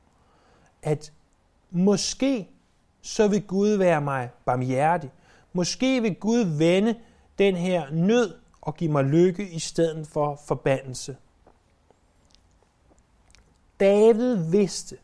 At 0.82 1.12
måske 1.70 2.48
så 3.02 3.28
vil 3.28 3.42
Gud 3.42 3.68
være 3.68 4.00
mig 4.00 4.30
barmhjertig, 4.44 5.10
Måske 5.52 6.02
vil 6.02 6.14
Gud 6.14 6.38
vende 6.38 6.94
den 7.38 7.56
her 7.56 7.90
nød 7.90 8.34
og 8.60 8.76
give 8.76 8.92
mig 8.92 9.04
lykke 9.04 9.50
i 9.50 9.58
stedet 9.58 10.06
for 10.06 10.40
forbandelse. 10.46 11.16
David 13.80 14.50
vidste, 14.50 14.96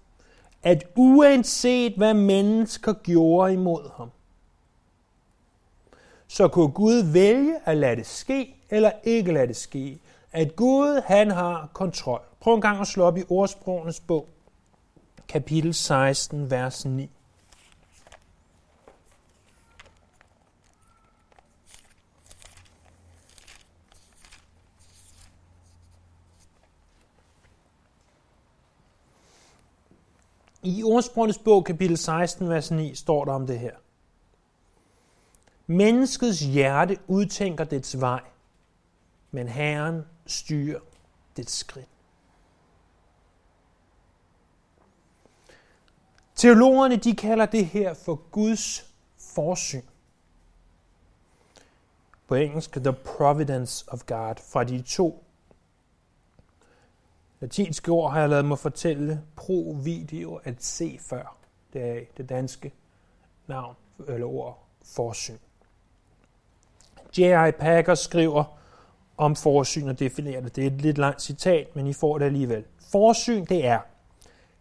at 0.64 0.85
uanset 0.96 1.92
hvad 1.96 2.14
mennesker 2.14 2.92
gjorde 2.92 3.53
imod 3.53 3.90
ham, 3.96 4.11
så 6.29 6.48
kunne 6.48 6.70
Gud 6.70 7.12
vælge 7.12 7.55
at 7.64 7.77
lade 7.77 7.96
det 7.96 8.07
ske, 8.07 8.57
eller 8.70 8.90
ikke 9.03 9.33
lade 9.33 9.46
det 9.46 9.57
ske. 9.57 9.98
At 10.33 10.57
Gud, 10.57 11.03
han 11.07 11.31
har 11.31 11.70
kontrol. 11.72 12.20
Prøv 12.40 12.55
en 12.55 12.61
gang 12.61 12.81
at 12.81 12.87
slå 12.87 13.05
op 13.05 13.16
i 13.16 13.22
ordsprogenes 13.29 14.00
bog, 14.00 14.29
kapitel 15.29 15.74
16, 15.74 16.50
vers 16.50 16.85
9. 16.85 17.11
I 30.64 30.83
ordsprogenes 30.83 31.38
bog, 31.38 31.64
kapitel 31.64 31.96
16, 31.96 32.48
vers 32.48 32.70
9, 32.70 32.94
står 32.94 33.24
der 33.24 33.33
om 33.33 33.46
det 33.46 33.59
her. 33.59 33.77
Menneskets 35.66 36.40
hjerte 36.40 36.98
udtænker 37.07 37.64
dets 37.64 38.00
vej, 38.00 38.22
men 39.31 39.48
Herren 39.48 40.03
styrer 40.27 40.81
dets 41.37 41.53
skridt. 41.53 41.88
Teologerne 46.35 46.96
de 46.96 47.16
kalder 47.16 47.46
det 47.46 47.66
her 47.66 47.94
for 47.94 48.14
Guds 48.31 48.90
forsyn. 49.18 49.83
på 52.27 52.35
engelsk 52.35 52.72
The 52.72 52.92
Providence 52.92 53.85
of 53.88 54.00
God, 54.07 54.35
fra 54.53 54.64
de 54.64 54.83
to 54.83 55.24
latinske 57.44 57.90
ord 57.90 58.12
har 58.12 58.20
jeg 58.20 58.28
lavet 58.28 58.44
mig 58.44 58.59
fortælle 58.59 59.20
pro 59.37 59.76
video 59.83 60.40
at 60.44 60.54
se 60.59 60.98
før. 61.00 61.37
Det 61.72 61.83
er 61.83 62.00
det 62.16 62.28
danske 62.28 62.72
navn 63.46 63.76
eller 64.09 64.26
ord 64.26 64.64
forsyn. 64.85 65.38
J.I. 67.18 67.52
Packer 67.52 67.94
skriver 67.94 68.44
om 69.16 69.37
forsyn 69.37 69.88
og 69.88 69.98
definerer 69.98 70.40
det. 70.40 70.57
Det 70.57 70.62
er 70.62 70.66
et 70.66 70.80
lidt 70.80 70.98
langt 70.98 71.22
citat, 71.22 71.76
men 71.76 71.87
I 71.87 71.92
får 71.92 72.18
det 72.18 72.26
alligevel. 72.26 72.64
Forsyn, 72.92 73.44
det 73.44 73.66
er 73.66 73.80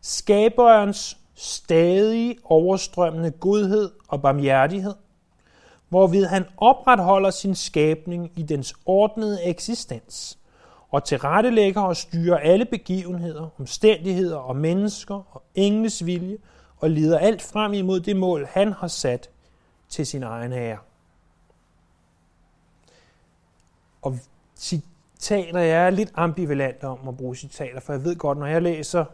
skaberens 0.01 1.17
stadig 1.35 2.37
overstrømmende 2.43 3.31
godhed 3.31 3.91
og 4.07 4.21
barmhjertighed, 4.21 4.95
hvorved 5.89 6.25
han 6.25 6.45
opretholder 6.57 7.29
sin 7.29 7.55
skabning 7.55 8.31
i 8.35 8.43
dens 8.43 8.75
ordnede 8.85 9.43
eksistens 9.43 10.39
og 10.93 11.03
tilrettelægger 11.03 11.82
og 11.82 11.97
styrer 11.97 12.38
alle 12.38 12.65
begivenheder, 12.65 13.49
omstændigheder 13.60 14.38
og 14.38 14.56
mennesker 14.56 15.36
og 15.36 15.43
engles 15.56 16.06
vilje 16.06 16.38
og 16.77 16.89
leder 16.89 17.19
alt 17.19 17.41
frem 17.41 17.73
imod 17.73 17.99
det 17.99 18.15
mål, 18.15 18.47
han 18.51 18.73
har 18.73 18.88
sat 18.88 19.29
til 19.89 20.08
sin 20.08 20.23
egen 20.23 20.53
ære. 20.53 20.77
Og 24.01 24.17
citater, 24.58 25.60
jeg 25.60 25.86
er 25.86 25.89
lidt 25.89 26.12
ambivalent 26.15 26.84
om 26.84 27.08
at 27.08 27.17
bruge 27.17 27.36
citater, 27.36 27.79
for 27.79 27.93
jeg 27.93 28.03
ved 28.03 28.15
godt, 28.15 28.38
når 28.38 28.45
jeg 28.45 28.62
læser 28.62 29.06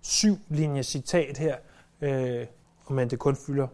syv 0.00 0.38
linjer 0.48 0.82
citat 0.82 1.38
her, 1.38 1.56
øh, 2.00 2.46
og 2.84 2.94
man 2.94 3.10
det 3.10 3.18
kun 3.18 3.36
fylder 3.46 3.66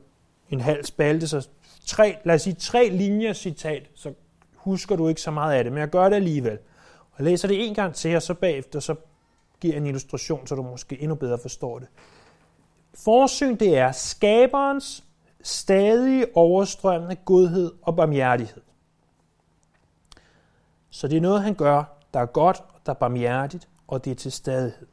en 0.51 0.61
halv 0.61 0.85
spalte, 0.85 1.29
så 1.29 1.49
tre, 1.87 2.17
lad 2.25 2.35
os 2.35 2.43
sige 2.43 2.55
tre 2.55 2.89
linjer 2.89 3.33
citat, 3.33 3.91
så 3.95 4.15
husker 4.55 4.97
du 4.97 5.09
ikke 5.09 5.21
så 5.21 5.31
meget 5.31 5.55
af 5.55 5.65
det, 5.65 5.73
men 5.73 5.81
jeg 5.81 5.91
gør 5.91 6.09
det 6.09 6.17
alligevel. 6.17 6.59
Og 7.12 7.18
jeg 7.18 7.25
læser 7.25 7.48
det 7.48 7.66
en 7.68 7.75
gang 7.75 7.94
til, 7.94 8.16
og 8.16 8.22
så 8.22 8.35
bagefter, 8.35 8.81
så 8.81 8.94
giver 9.61 9.75
jeg 9.75 9.81
en 9.81 9.87
illustration, 9.87 10.46
så 10.46 10.55
du 10.55 10.62
måske 10.62 11.01
endnu 11.01 11.14
bedre 11.14 11.38
forstår 11.38 11.79
det. 11.79 11.88
Forsyn, 12.94 13.57
det 13.57 13.79
er 13.79 13.92
skaberens 13.92 15.05
stadig 15.42 16.27
overstrømmende 16.35 17.16
godhed 17.16 17.72
og 17.83 17.96
barmhjertighed. 17.96 18.62
Så 20.90 21.09
det 21.09 21.16
er 21.16 21.20
noget, 21.20 21.42
han 21.42 21.55
gør, 21.55 21.85
der 22.14 22.20
er 22.20 22.27
godt, 22.27 22.62
der 22.87 22.92
er 22.92 22.96
barmhjertigt, 22.96 23.68
og 23.88 24.05
det 24.05 24.11
er 24.11 24.14
til 24.14 24.33
stadighed. 24.33 24.87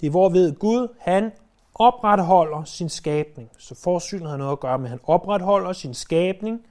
Det 0.00 0.06
er 0.06 0.10
hvorved 0.10 0.54
Gud, 0.54 0.88
han 1.00 1.32
opretholder 1.74 2.64
sin 2.64 2.88
skabning. 2.88 3.50
Så 3.58 3.74
forsynet 3.74 4.30
har 4.30 4.36
noget 4.36 4.52
at 4.52 4.60
gøre 4.60 4.78
med, 4.78 4.86
at 4.86 4.90
han 4.90 5.00
opretholder 5.04 5.72
sin 5.72 5.94
skabning. 5.94 6.66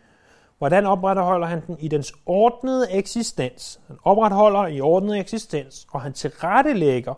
Hvordan 0.62 0.86
opretholder 0.86 1.48
han 1.48 1.66
den? 1.68 1.80
I 1.80 1.88
dens 1.88 2.14
ordnede 2.26 2.92
eksistens. 2.92 3.80
Han 3.88 3.98
opretholder 4.04 4.68
i 4.68 4.82
ordnet 4.82 5.20
eksistens, 5.20 5.88
og 5.92 6.02
han 6.02 6.14
tilrettelægger, 6.14 7.14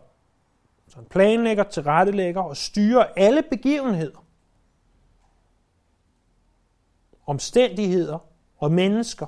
så 0.88 0.96
han 0.96 1.06
planlægger, 1.06 1.64
tilrettelægger 1.64 2.42
og 2.42 2.58
styrer 2.58 3.06
alle 3.16 3.44
begivenheder. 3.50 4.26
Omstændigheder 7.26 8.20
og 8.58 8.72
mennesker 8.72 9.26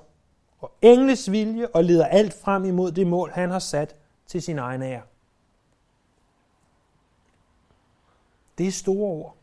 og 0.60 0.72
engles 0.82 1.32
vilje 1.32 1.68
og 1.68 1.84
leder 1.84 2.06
alt 2.06 2.34
frem 2.34 2.66
imod 2.66 2.92
det 2.92 3.08
mål, 3.08 3.32
han 3.32 3.52
har 3.52 3.60
sat 3.60 3.96
til 4.28 4.42
sin 4.42 4.60
egen 4.60 4.82
ære. 4.82 5.02
Det 8.58 8.68
er 8.68 8.72
store 8.72 9.10
ord. 9.10 9.36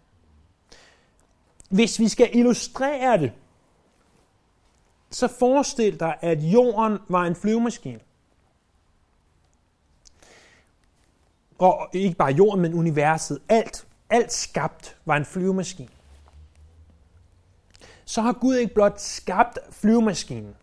Hvis 1.68 1.98
vi 1.98 2.08
skal 2.08 2.30
illustrere 2.32 3.18
det, 3.18 3.32
så 5.14 5.28
forestil 5.28 6.00
dig, 6.00 6.18
at 6.20 6.42
jorden 6.42 6.98
var 7.08 7.22
en 7.22 7.34
flyvemaskine. 7.34 8.00
Og 11.58 11.88
ikke 11.92 12.16
bare 12.16 12.32
jorden, 12.32 12.62
men 12.62 12.74
universet. 12.74 13.42
Alt, 13.48 13.86
alt 14.10 14.32
skabt 14.32 14.98
var 15.04 15.16
en 15.16 15.24
flyvemaskine. 15.24 15.88
Så 18.04 18.22
har 18.22 18.32
Gud 18.32 18.54
ikke 18.54 18.74
blot 18.74 19.00
skabt 19.00 19.58
flyvemaskinen. 19.70 20.56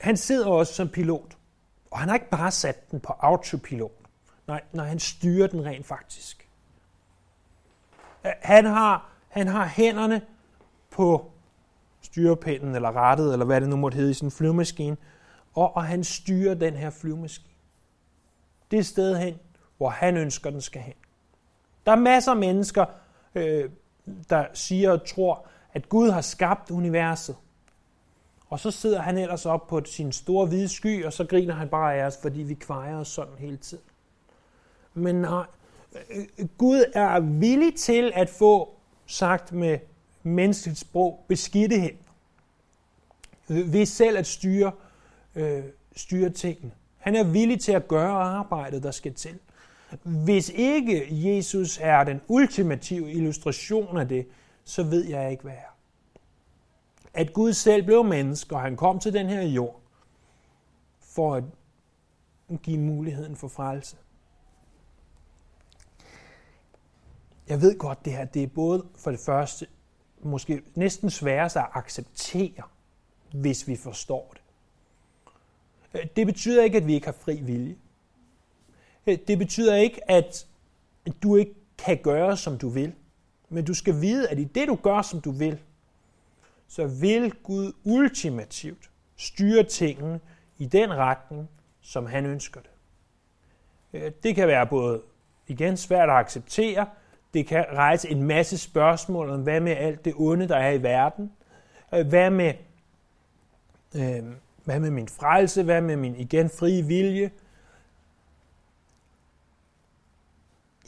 Han 0.00 0.16
sidder 0.16 0.46
også 0.46 0.74
som 0.74 0.88
pilot. 0.88 1.36
Og 1.90 1.98
han 1.98 2.08
har 2.08 2.14
ikke 2.14 2.30
bare 2.30 2.50
sat 2.50 2.90
den 2.90 3.00
på 3.00 3.12
autopilot. 3.12 3.92
Nej, 4.46 4.62
når 4.72 4.84
han 4.84 4.98
styrer 4.98 5.46
den 5.46 5.64
rent 5.64 5.86
faktisk. 5.86 6.48
Han 8.42 8.64
har, 8.64 9.10
han 9.28 9.48
har 9.48 9.66
hænderne 9.66 10.22
på 10.96 11.30
styrepinden 12.00 12.74
eller 12.74 12.88
rattet, 12.88 13.32
eller 13.32 13.46
hvad 13.46 13.60
det 13.60 13.68
nu 13.68 13.76
måtte 13.76 13.96
hedde 13.96 14.10
i 14.10 14.14
sin 14.14 14.30
flyvemaskine, 14.30 14.96
og, 15.54 15.76
og 15.76 15.84
han 15.84 16.04
styrer 16.04 16.54
den 16.54 16.74
her 16.74 16.90
flyvemaskine. 16.90 17.50
Det 18.70 18.78
er 18.78 18.82
sted 18.82 19.16
hen, 19.16 19.34
hvor 19.76 19.88
han 19.88 20.16
ønsker, 20.16 20.50
den 20.50 20.60
skal 20.60 20.82
hen. 20.82 20.94
Der 21.86 21.92
er 21.92 21.96
masser 21.96 22.30
af 22.30 22.36
mennesker, 22.36 22.84
øh, 23.34 23.70
der 24.30 24.44
siger 24.52 24.90
og 24.90 25.06
tror, 25.06 25.46
at 25.72 25.88
Gud 25.88 26.10
har 26.10 26.20
skabt 26.20 26.70
universet. 26.70 27.36
Og 28.48 28.60
så 28.60 28.70
sidder 28.70 29.00
han 29.00 29.18
ellers 29.18 29.46
op 29.46 29.66
på 29.66 29.82
sin 29.84 30.12
store 30.12 30.46
hvide 30.46 30.68
sky, 30.68 31.04
og 31.04 31.12
så 31.12 31.24
griner 31.24 31.54
han 31.54 31.68
bare 31.68 31.94
af 31.94 32.06
os, 32.06 32.18
fordi 32.22 32.42
vi 32.42 32.54
kvejer 32.54 32.96
os 32.96 33.08
sådan 33.08 33.34
hele 33.38 33.56
tiden. 33.56 33.84
Men 34.94 35.14
nej, 35.14 35.44
øh, 36.10 36.48
Gud 36.58 36.84
er 36.94 37.20
villig 37.20 37.74
til 37.74 38.12
at 38.14 38.28
få 38.28 38.74
sagt 39.06 39.52
med 39.52 39.78
menneskeligt 40.26 40.78
sprog 40.78 41.24
beskidte 41.28 41.80
hen. 41.80 41.96
Ved 43.48 43.86
selv 43.86 44.18
at 44.18 44.26
styre, 44.26 44.72
øh, 45.34 45.64
styre 45.96 46.30
tingene. 46.30 46.72
Han 46.98 47.16
er 47.16 47.24
villig 47.24 47.60
til 47.60 47.72
at 47.72 47.88
gøre 47.88 48.12
arbejdet, 48.12 48.82
der 48.82 48.90
skal 48.90 49.14
til. 49.14 49.38
Hvis 50.02 50.48
ikke 50.48 51.08
Jesus 51.10 51.78
er 51.82 52.04
den 52.04 52.20
ultimative 52.28 53.12
illustration 53.12 53.96
af 53.96 54.08
det, 54.08 54.26
så 54.64 54.82
ved 54.82 55.04
jeg 55.04 55.30
ikke, 55.30 55.42
hvad 55.42 55.52
er. 55.52 55.76
At 57.14 57.32
Gud 57.32 57.52
selv 57.52 57.84
blev 57.84 58.04
menneske, 58.04 58.54
og 58.54 58.60
han 58.60 58.76
kom 58.76 58.98
til 58.98 59.12
den 59.12 59.26
her 59.26 59.42
jord, 59.42 59.80
for 61.00 61.34
at 61.34 61.44
give 62.62 62.78
muligheden 62.78 63.36
for 63.36 63.48
frelse. 63.48 63.96
Jeg 67.48 67.60
ved 67.60 67.78
godt, 67.78 68.04
det 68.04 68.12
her 68.12 68.24
det 68.24 68.42
er 68.42 68.46
både 68.46 68.86
for 68.96 69.10
det 69.10 69.20
første 69.20 69.66
måske 70.22 70.62
næsten 70.74 71.10
sværest 71.10 71.56
at 71.56 71.66
acceptere, 71.72 72.62
hvis 73.32 73.68
vi 73.68 73.76
forstår 73.76 74.34
det. 74.34 74.42
Øh, 76.00 76.06
det 76.16 76.26
betyder 76.26 76.64
ikke, 76.64 76.76
at 76.76 76.86
vi 76.86 76.94
ikke 76.94 77.06
har 77.06 77.16
fri 77.20 77.40
vilje. 77.40 77.76
Øh, 79.06 79.18
det 79.28 79.38
betyder 79.38 79.76
ikke, 79.76 80.10
at 80.10 80.46
du 81.22 81.36
ikke 81.36 81.54
kan 81.78 81.98
gøre, 82.02 82.36
som 82.36 82.58
du 82.58 82.68
vil. 82.68 82.92
Men 83.48 83.64
du 83.64 83.74
skal 83.74 84.00
vide, 84.00 84.28
at 84.28 84.38
i 84.38 84.44
det, 84.44 84.68
du 84.68 84.74
gør, 84.74 85.02
som 85.02 85.20
du 85.20 85.30
vil, 85.30 85.58
så 86.68 86.86
vil 86.86 87.32
Gud 87.42 87.72
ultimativt 87.84 88.90
styre 89.16 89.62
tingene 89.62 90.20
i 90.58 90.66
den 90.66 90.94
retning, 90.94 91.48
som 91.80 92.06
han 92.06 92.26
ønsker 92.26 92.60
det. 92.60 92.70
Øh, 93.92 94.12
det 94.22 94.34
kan 94.34 94.48
være 94.48 94.66
både 94.66 95.02
igen 95.46 95.76
svært 95.76 96.08
at 96.08 96.16
acceptere, 96.16 96.86
det 97.36 97.46
kan 97.46 97.64
rejse 97.72 98.10
en 98.10 98.22
masse 98.22 98.58
spørgsmål 98.58 99.30
om, 99.30 99.42
hvad 99.42 99.60
med 99.60 99.72
alt 99.72 100.04
det 100.04 100.14
onde, 100.16 100.48
der 100.48 100.56
er 100.56 100.70
i 100.70 100.82
verden? 100.82 101.32
Øh, 101.94 102.06
hvad 102.06 102.30
med, 102.30 102.54
øh, 103.94 104.24
hvad 104.64 104.80
med 104.80 104.90
min 104.90 105.08
frelse? 105.08 105.62
Hvad 105.62 105.80
med 105.80 105.96
min 105.96 106.16
igen 106.16 106.50
frie 106.50 106.82
vilje? 106.82 107.30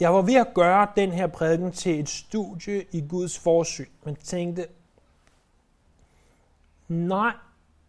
Jeg 0.00 0.14
var 0.14 0.22
ved 0.22 0.34
at 0.34 0.54
gøre 0.54 0.88
den 0.96 1.12
her 1.12 1.26
prædiken 1.26 1.72
til 1.72 2.00
et 2.00 2.08
studie 2.08 2.84
i 2.92 3.04
Guds 3.08 3.38
forsyn, 3.38 3.90
men 4.04 4.16
tænkte, 4.16 4.66
nej, 6.88 7.32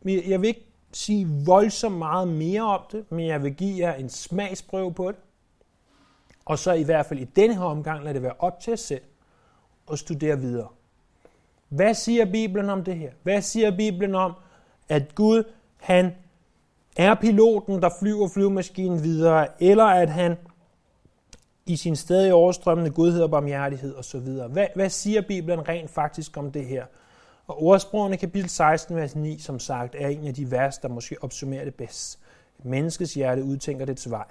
jeg 0.05 0.41
vil 0.41 0.47
ikke 0.47 0.65
sige 0.91 1.27
voldsomt 1.45 1.97
meget 1.97 2.27
mere 2.27 2.61
om 2.61 2.81
det, 2.91 3.11
men 3.11 3.27
jeg 3.27 3.43
vil 3.43 3.55
give 3.55 3.87
jer 3.87 3.93
en 3.93 4.09
smagsprøve 4.09 4.93
på 4.93 5.11
det. 5.11 5.19
Og 6.49 6.59
så 6.59 6.71
i 6.71 6.83
hvert 6.83 7.05
fald 7.05 7.19
i 7.19 7.23
denne 7.23 7.55
her 7.55 7.63
omgang, 7.63 8.03
lad 8.03 8.13
det 8.13 8.23
være 8.23 8.33
op 8.39 8.59
til 8.59 8.73
os 8.73 8.79
selv 8.79 9.01
at 9.91 9.99
studere 9.99 10.39
videre. 10.39 10.67
Hvad 11.69 11.93
siger 11.93 12.25
Bibelen 12.31 12.69
om 12.69 12.83
det 12.83 12.95
her? 12.95 13.11
Hvad 13.23 13.41
siger 13.41 13.77
Bibelen 13.77 14.15
om, 14.15 14.33
at 14.89 15.15
Gud, 15.15 15.43
han 15.77 16.15
er 16.97 17.15
piloten, 17.15 17.81
der 17.81 17.89
flyver 17.99 18.27
flyvemaskinen 18.27 19.03
videre, 19.03 19.47
eller 19.63 19.83
at 19.83 20.09
han 20.09 20.35
i 21.65 21.75
sin 21.75 21.95
stadig 21.95 22.33
overstrømmende 22.33 22.91
godhed 22.91 23.21
og 23.21 23.31
barmhjertighed 23.31 23.95
osv. 23.95 24.29
Hvad, 24.49 24.67
hvad 24.75 24.89
siger 24.89 25.21
Bibelen 25.21 25.69
rent 25.69 25.89
faktisk 25.89 26.37
om 26.37 26.51
det 26.51 26.65
her? 26.65 26.85
Og 27.47 27.63
ordsprogene 27.63 28.17
kapitel 28.17 28.49
16, 28.49 28.95
vers 28.95 29.15
9, 29.15 29.39
som 29.39 29.59
sagt, 29.59 29.95
er 29.95 30.07
en 30.07 30.27
af 30.27 30.33
de 30.33 30.51
vers, 30.51 30.77
der 30.77 30.87
måske 30.87 31.15
opsummerer 31.21 31.63
det 31.63 31.75
bedst. 31.75 32.19
Menneskets 32.63 33.13
hjerte 33.13 33.43
udtænker 33.43 33.85
dets 33.85 34.09
vej, 34.09 34.27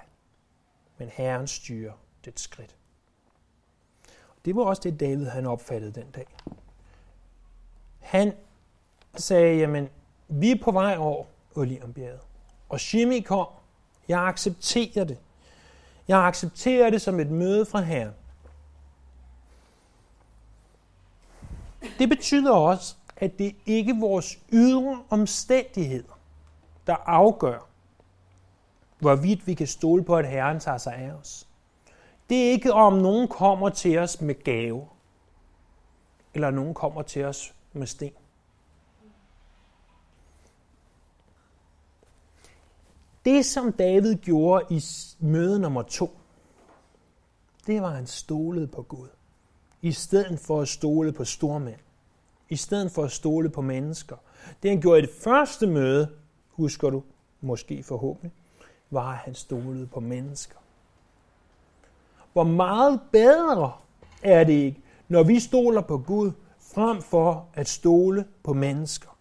men 0.97 1.09
Herren 1.13 1.47
styrer 1.47 1.91
det 2.25 2.39
skridt. 2.39 2.75
Det 4.45 4.55
var 4.55 4.63
også 4.63 4.81
det, 4.81 4.99
David 4.99 5.25
han 5.25 5.45
opfattede 5.45 5.91
den 5.91 6.11
dag. 6.11 6.27
Han 7.99 8.33
sagde, 9.15 9.57
jamen, 9.57 9.89
vi 10.27 10.51
er 10.51 10.63
på 10.63 10.71
vej 10.71 10.95
over 10.97 11.25
Olivbjerget. 11.55 12.19
Og 12.69 12.79
Shimi 12.79 13.19
kom. 13.19 13.47
Jeg 14.07 14.27
accepterer 14.27 15.03
det. 15.03 15.17
Jeg 16.07 16.19
accepterer 16.25 16.89
det 16.89 17.01
som 17.01 17.19
et 17.19 17.31
møde 17.31 17.65
fra 17.65 17.81
Herren. 17.81 18.13
Det 21.99 22.09
betyder 22.09 22.51
også, 22.51 22.95
at 23.17 23.39
det 23.39 23.55
ikke 23.65 23.91
er 23.91 23.99
vores 23.99 24.39
ydre 24.51 25.03
omstændigheder, 25.09 26.19
der 26.87 26.95
afgør, 26.95 27.67
hvorvidt 28.99 29.47
vi 29.47 29.53
kan 29.53 29.67
stole 29.67 30.03
på, 30.03 30.15
at 30.15 30.27
Herren 30.27 30.59
tager 30.59 30.77
sig 30.77 30.93
af 30.95 31.11
os. 31.11 31.48
Det 32.29 32.47
er 32.47 32.51
ikke, 32.51 32.73
om 32.73 32.93
nogen 32.93 33.27
kommer 33.27 33.69
til 33.69 33.97
os 33.97 34.21
med 34.21 34.43
gave, 34.43 34.87
eller 36.33 36.51
nogen 36.51 36.73
kommer 36.73 37.01
til 37.01 37.25
os 37.25 37.53
med 37.73 37.87
sten. 37.87 38.11
Det, 43.25 43.45
som 43.45 43.71
David 43.71 44.15
gjorde 44.15 44.65
i 44.69 44.83
møde 45.19 45.59
nummer 45.59 45.81
to, 45.81 46.17
det 47.67 47.81
var, 47.81 47.87
at 47.87 47.95
han 47.95 48.07
stolede 48.07 48.67
på 48.67 48.81
Gud. 48.81 49.07
I 49.81 49.91
stedet 49.91 50.39
for 50.39 50.61
at 50.61 50.67
stole 50.67 51.11
på 51.11 51.25
stormænd. 51.25 51.79
I 52.49 52.55
stedet 52.55 52.91
for 52.91 53.03
at 53.03 53.11
stole 53.11 53.49
på 53.49 53.61
mennesker. 53.61 54.15
Det 54.63 54.71
han 54.71 54.81
gjorde 54.81 54.99
i 54.99 55.01
det 55.01 55.15
første 55.23 55.67
møde, 55.67 56.09
husker 56.49 56.89
du, 56.89 57.03
måske 57.41 57.83
forhåbentlig, 57.83 58.31
var, 58.89 59.11
at 59.11 59.17
han 59.17 59.35
stolede 59.35 59.87
på 59.87 59.99
mennesker. 59.99 60.57
Hvor 62.33 62.43
meget 62.43 63.01
bedre 63.11 63.71
er 64.23 64.43
det 64.43 64.53
ikke, 64.53 64.81
når 65.07 65.23
vi 65.23 65.39
stoler 65.39 65.81
på 65.81 65.97
Gud, 65.97 66.31
frem 66.73 67.01
for 67.01 67.47
at 67.53 67.67
stole 67.67 68.25
på 68.43 68.53
mennesker. 68.53 69.17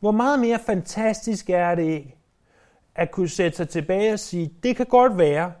Hvor 0.00 0.10
meget 0.10 0.38
mere 0.38 0.58
fantastisk 0.58 1.50
er 1.50 1.74
det 1.74 1.82
ikke, 1.82 2.16
at 2.94 3.10
kunne 3.10 3.28
sætte 3.28 3.56
sig 3.56 3.68
tilbage 3.68 4.12
og 4.12 4.18
sige, 4.18 4.54
det 4.62 4.76
kan 4.76 4.86
godt 4.86 5.18
være, 5.18 5.52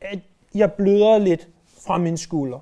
at 0.00 0.18
jeg 0.54 0.72
bløder 0.72 1.18
lidt 1.18 1.48
fra 1.86 1.98
min 1.98 2.16
skulder. 2.16 2.58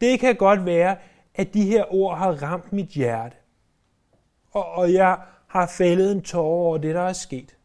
Det 0.00 0.20
kan 0.20 0.36
godt 0.36 0.64
være, 0.64 0.96
at 1.34 1.54
de 1.54 1.62
her 1.62 1.94
ord 1.94 2.18
har 2.18 2.42
ramt 2.42 2.72
mit 2.72 2.88
hjerte. 2.88 3.36
Og, 4.52 4.64
og 4.72 4.92
jeg 4.92 5.18
har 5.46 5.66
fældet 5.66 6.12
en 6.12 6.22
tårer 6.22 6.44
over 6.44 6.78
det, 6.78 6.94
der 6.94 7.00
er 7.00 7.12
sket. 7.12 7.56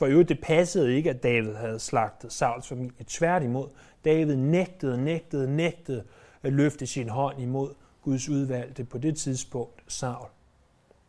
For 0.00 0.06
øvrigt, 0.06 0.28
det 0.28 0.40
passede 0.40 0.96
ikke, 0.96 1.10
at 1.10 1.22
David 1.22 1.54
havde 1.54 1.78
slagtet 1.78 2.32
Sauls 2.32 2.68
familie. 2.68 3.04
Tværtimod, 3.06 3.68
David 4.04 4.36
nægtede, 4.36 5.04
nægtede, 5.04 5.56
nægtede 5.56 6.04
at 6.42 6.52
løfte 6.52 6.86
sin 6.86 7.08
hånd 7.08 7.40
imod 7.40 7.74
Guds 8.02 8.28
udvalgte 8.28 8.84
på 8.84 8.98
det 8.98 9.16
tidspunkt, 9.16 9.82
Saul. 9.88 10.28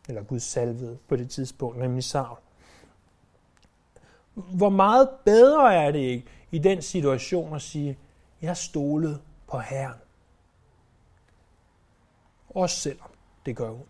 Eller 0.08 0.22
Guds 0.22 0.42
salvede 0.42 0.98
på 1.08 1.16
det 1.16 1.30
tidspunkt, 1.30 1.78
nemlig 1.78 2.04
Saul. 2.04 2.36
Hvor 4.34 4.68
meget 4.68 5.08
bedre 5.24 5.74
er 5.74 5.90
det 5.90 5.98
ikke 5.98 6.26
i 6.50 6.58
den 6.58 6.82
situation 6.82 7.54
at 7.54 7.62
sige, 7.62 7.98
jeg 8.42 8.56
stolede 8.56 9.20
på 9.46 9.58
Herren. 9.58 9.98
Også 12.48 12.76
selvom 12.76 13.10
det 13.46 13.56
gør 13.56 13.70
ondt. 13.70 13.88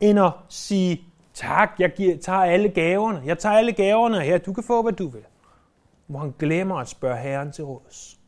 End 0.00 0.20
at 0.20 0.32
sige, 0.48 1.09
tak, 1.34 1.70
jeg 1.78 1.92
giver, 1.96 2.18
tager 2.18 2.38
alle 2.38 2.68
gaverne. 2.68 3.22
Jeg 3.24 3.38
tager 3.38 3.56
alle 3.56 3.72
gaverne 3.72 4.20
her, 4.20 4.38
du 4.38 4.52
kan 4.52 4.64
få, 4.64 4.82
hvad 4.82 4.92
du 4.92 5.08
vil. 5.08 5.24
Hvor 6.06 6.18
han 6.18 6.34
glemmer 6.38 6.76
at 6.76 6.88
spørge 6.88 7.16
Herren 7.16 7.52
til 7.52 7.64
råds. 7.64 8.20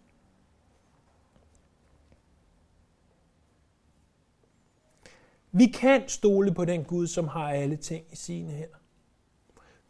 Vi 5.53 5.67
kan 5.67 6.09
stole 6.09 6.55
på 6.55 6.65
den 6.65 6.85
Gud, 6.85 7.07
som 7.07 7.29
har 7.29 7.51
alle 7.51 7.77
ting 7.77 8.05
i 8.11 8.17
sine 8.17 8.51
hænder. 8.51 8.77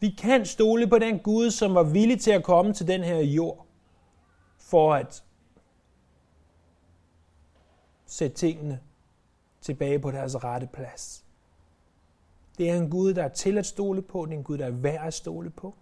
Vi 0.00 0.10
kan 0.18 0.46
stole 0.46 0.86
på 0.86 0.98
den 0.98 1.18
Gud, 1.18 1.50
som 1.50 1.74
var 1.74 1.82
villig 1.82 2.20
til 2.20 2.30
at 2.30 2.44
komme 2.44 2.72
til 2.72 2.86
den 2.86 3.04
her 3.04 3.18
jord, 3.18 3.66
for 4.58 4.94
at 4.94 5.24
sætte 8.06 8.36
tingene 8.36 8.80
tilbage 9.60 9.98
på 9.98 10.10
deres 10.10 10.44
rette 10.44 10.68
plads. 10.72 11.24
Det 12.62 12.70
er 12.70 12.76
en 12.76 12.90
Gud, 12.90 13.14
der 13.14 13.24
er 13.24 13.28
til 13.28 13.58
at 13.58 13.66
stole 13.66 14.02
på. 14.02 14.24
Det 14.24 14.32
er 14.32 14.38
en 14.38 14.44
Gud, 14.44 14.58
der 14.58 14.66
er 14.66 14.70
værd 14.70 15.06
at 15.06 15.14
stole 15.14 15.50
på. 15.50 15.74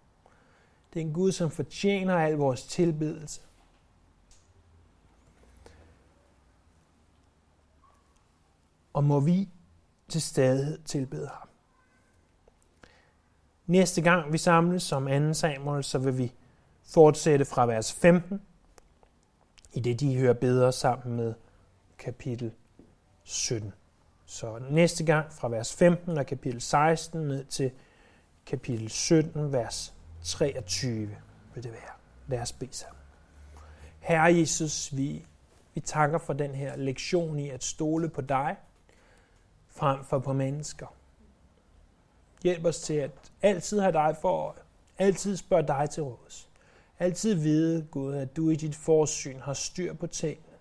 Det 0.92 1.00
er 1.02 1.04
en 1.04 1.12
Gud, 1.12 1.32
som 1.32 1.50
fortjener 1.50 2.14
al 2.14 2.32
vores 2.32 2.66
tilbedelse. 2.66 3.40
Og 8.92 9.04
må 9.04 9.20
vi 9.20 9.48
til 10.08 10.22
stadighed 10.22 10.78
tilbede 10.84 11.28
ham. 11.28 11.48
Næste 13.66 14.02
gang 14.02 14.32
vi 14.32 14.38
samles 14.38 14.82
som 14.82 15.08
anden 15.08 15.34
Samuel, 15.34 15.84
så 15.84 15.98
vil 15.98 16.18
vi 16.18 16.32
fortsætte 16.82 17.44
fra 17.44 17.66
vers 17.66 17.92
15, 17.92 18.42
i 19.72 19.80
det 19.80 20.00
de 20.00 20.18
hører 20.18 20.34
bedre 20.34 20.72
sammen 20.72 21.16
med 21.16 21.34
kapitel 21.98 22.52
17. 23.22 23.72
Så 24.30 24.58
næste 24.70 25.04
gang 25.04 25.32
fra 25.32 25.48
vers 25.48 25.76
15 25.76 26.18
og 26.18 26.26
kapitel 26.26 26.60
16 26.60 27.20
ned 27.20 27.44
til 27.44 27.70
kapitel 28.46 28.90
17, 28.90 29.52
vers 29.52 29.94
23 30.22 31.16
vil 31.54 31.64
det 31.64 31.72
være. 31.72 31.92
Lad 32.26 32.40
os 32.40 32.52
bede 32.52 32.72
sammen. 32.72 33.00
Herre 34.00 34.34
Jesus, 34.34 34.96
vi, 34.96 35.26
vi 35.74 35.80
takker 35.80 36.18
for 36.18 36.32
den 36.32 36.54
her 36.54 36.76
lektion 36.76 37.38
i 37.38 37.48
at 37.48 37.64
stole 37.64 38.08
på 38.08 38.20
dig 38.20 38.56
frem 39.68 40.04
for 40.04 40.18
på 40.18 40.32
mennesker. 40.32 40.94
Hjælp 42.42 42.64
os 42.64 42.80
til 42.80 42.94
at 42.94 43.10
altid 43.42 43.80
have 43.80 43.92
dig 43.92 44.16
for 44.20 44.28
øje, 44.28 44.62
altid 44.98 45.36
spørge 45.36 45.66
dig 45.66 45.90
til 45.90 46.02
råds. 46.02 46.48
Altid 46.98 47.34
vide, 47.34 47.86
Gud, 47.90 48.14
at 48.14 48.36
du 48.36 48.50
i 48.50 48.56
dit 48.56 48.76
forsyn 48.76 49.40
har 49.40 49.54
styr 49.54 49.94
på 49.94 50.06
tingene. 50.06 50.56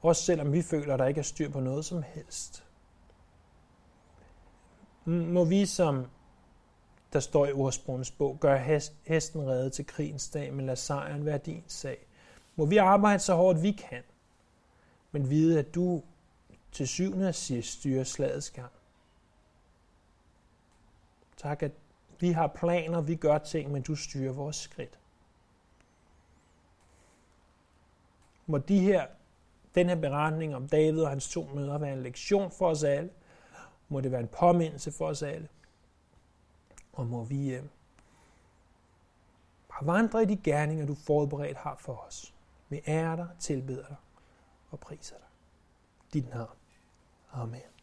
Også 0.00 0.22
selvom 0.22 0.52
vi 0.52 0.62
føler, 0.62 0.94
at 0.94 0.98
der 0.98 1.06
ikke 1.06 1.18
er 1.18 1.22
styr 1.22 1.50
på 1.50 1.60
noget 1.60 1.84
som 1.84 2.02
helst. 2.02 2.64
Må 5.08 5.44
vi, 5.44 5.66
som 5.66 6.06
der 7.12 7.20
står 7.20 7.46
i 7.46 7.52
ordsprogens 7.52 8.10
bog, 8.10 8.38
gøre 8.40 8.58
hesten 9.06 9.46
redde 9.46 9.70
til 9.70 9.86
krigens 9.86 10.30
dag, 10.30 10.52
men 10.52 10.66
lad 10.66 10.76
sejren 10.76 11.24
være 11.24 11.38
din 11.38 11.64
sag. 11.66 12.06
Må 12.56 12.66
vi 12.66 12.76
arbejde 12.76 13.18
så 13.18 13.34
hårdt 13.34 13.62
vi 13.62 13.72
kan, 13.72 14.02
men 15.12 15.30
vide, 15.30 15.58
at 15.58 15.74
du 15.74 16.02
til 16.72 16.88
syvende 16.88 17.28
og 17.28 17.34
sidst 17.34 17.78
styrer 17.78 18.04
slagets 18.04 18.50
gang. 18.50 18.72
Tak, 21.36 21.62
at 21.62 21.72
vi 22.20 22.30
har 22.30 22.46
planer, 22.46 23.00
vi 23.00 23.14
gør 23.14 23.38
ting, 23.38 23.72
men 23.72 23.82
du 23.82 23.96
styrer 23.96 24.32
vores 24.32 24.56
skridt. 24.56 24.98
Må 28.46 28.58
de 28.58 28.80
her, 28.80 29.06
den 29.74 29.88
her 29.88 29.96
beretning 29.96 30.56
om 30.56 30.68
David 30.68 31.00
og 31.00 31.10
hans 31.10 31.28
to 31.28 31.50
møder 31.54 31.78
være 31.78 31.92
en 31.92 32.02
lektion 32.02 32.50
for 32.50 32.68
os 32.70 32.84
alle. 32.84 33.10
Må 33.88 34.00
det 34.00 34.12
være 34.12 34.20
en 34.20 34.28
påmindelse 34.28 34.92
for 34.92 35.06
os 35.06 35.22
alle. 35.22 35.48
Og 36.92 37.06
må 37.06 37.24
vi 37.24 37.54
øh, 37.54 37.64
bare 39.68 39.86
vandre 39.86 40.22
i 40.22 40.26
de 40.26 40.36
gerninger, 40.36 40.86
du 40.86 40.94
forberedt 40.94 41.56
har 41.56 41.76
for 41.76 41.94
os. 42.06 42.34
Vi 42.68 42.80
ærer 42.86 43.16
dig, 43.16 43.28
tilbeder 43.38 43.86
dig 43.86 43.96
og 44.70 44.80
priser 44.80 45.16
dig. 45.16 45.26
Dit 46.12 46.28
navn. 46.28 46.56
Amen. 47.32 47.77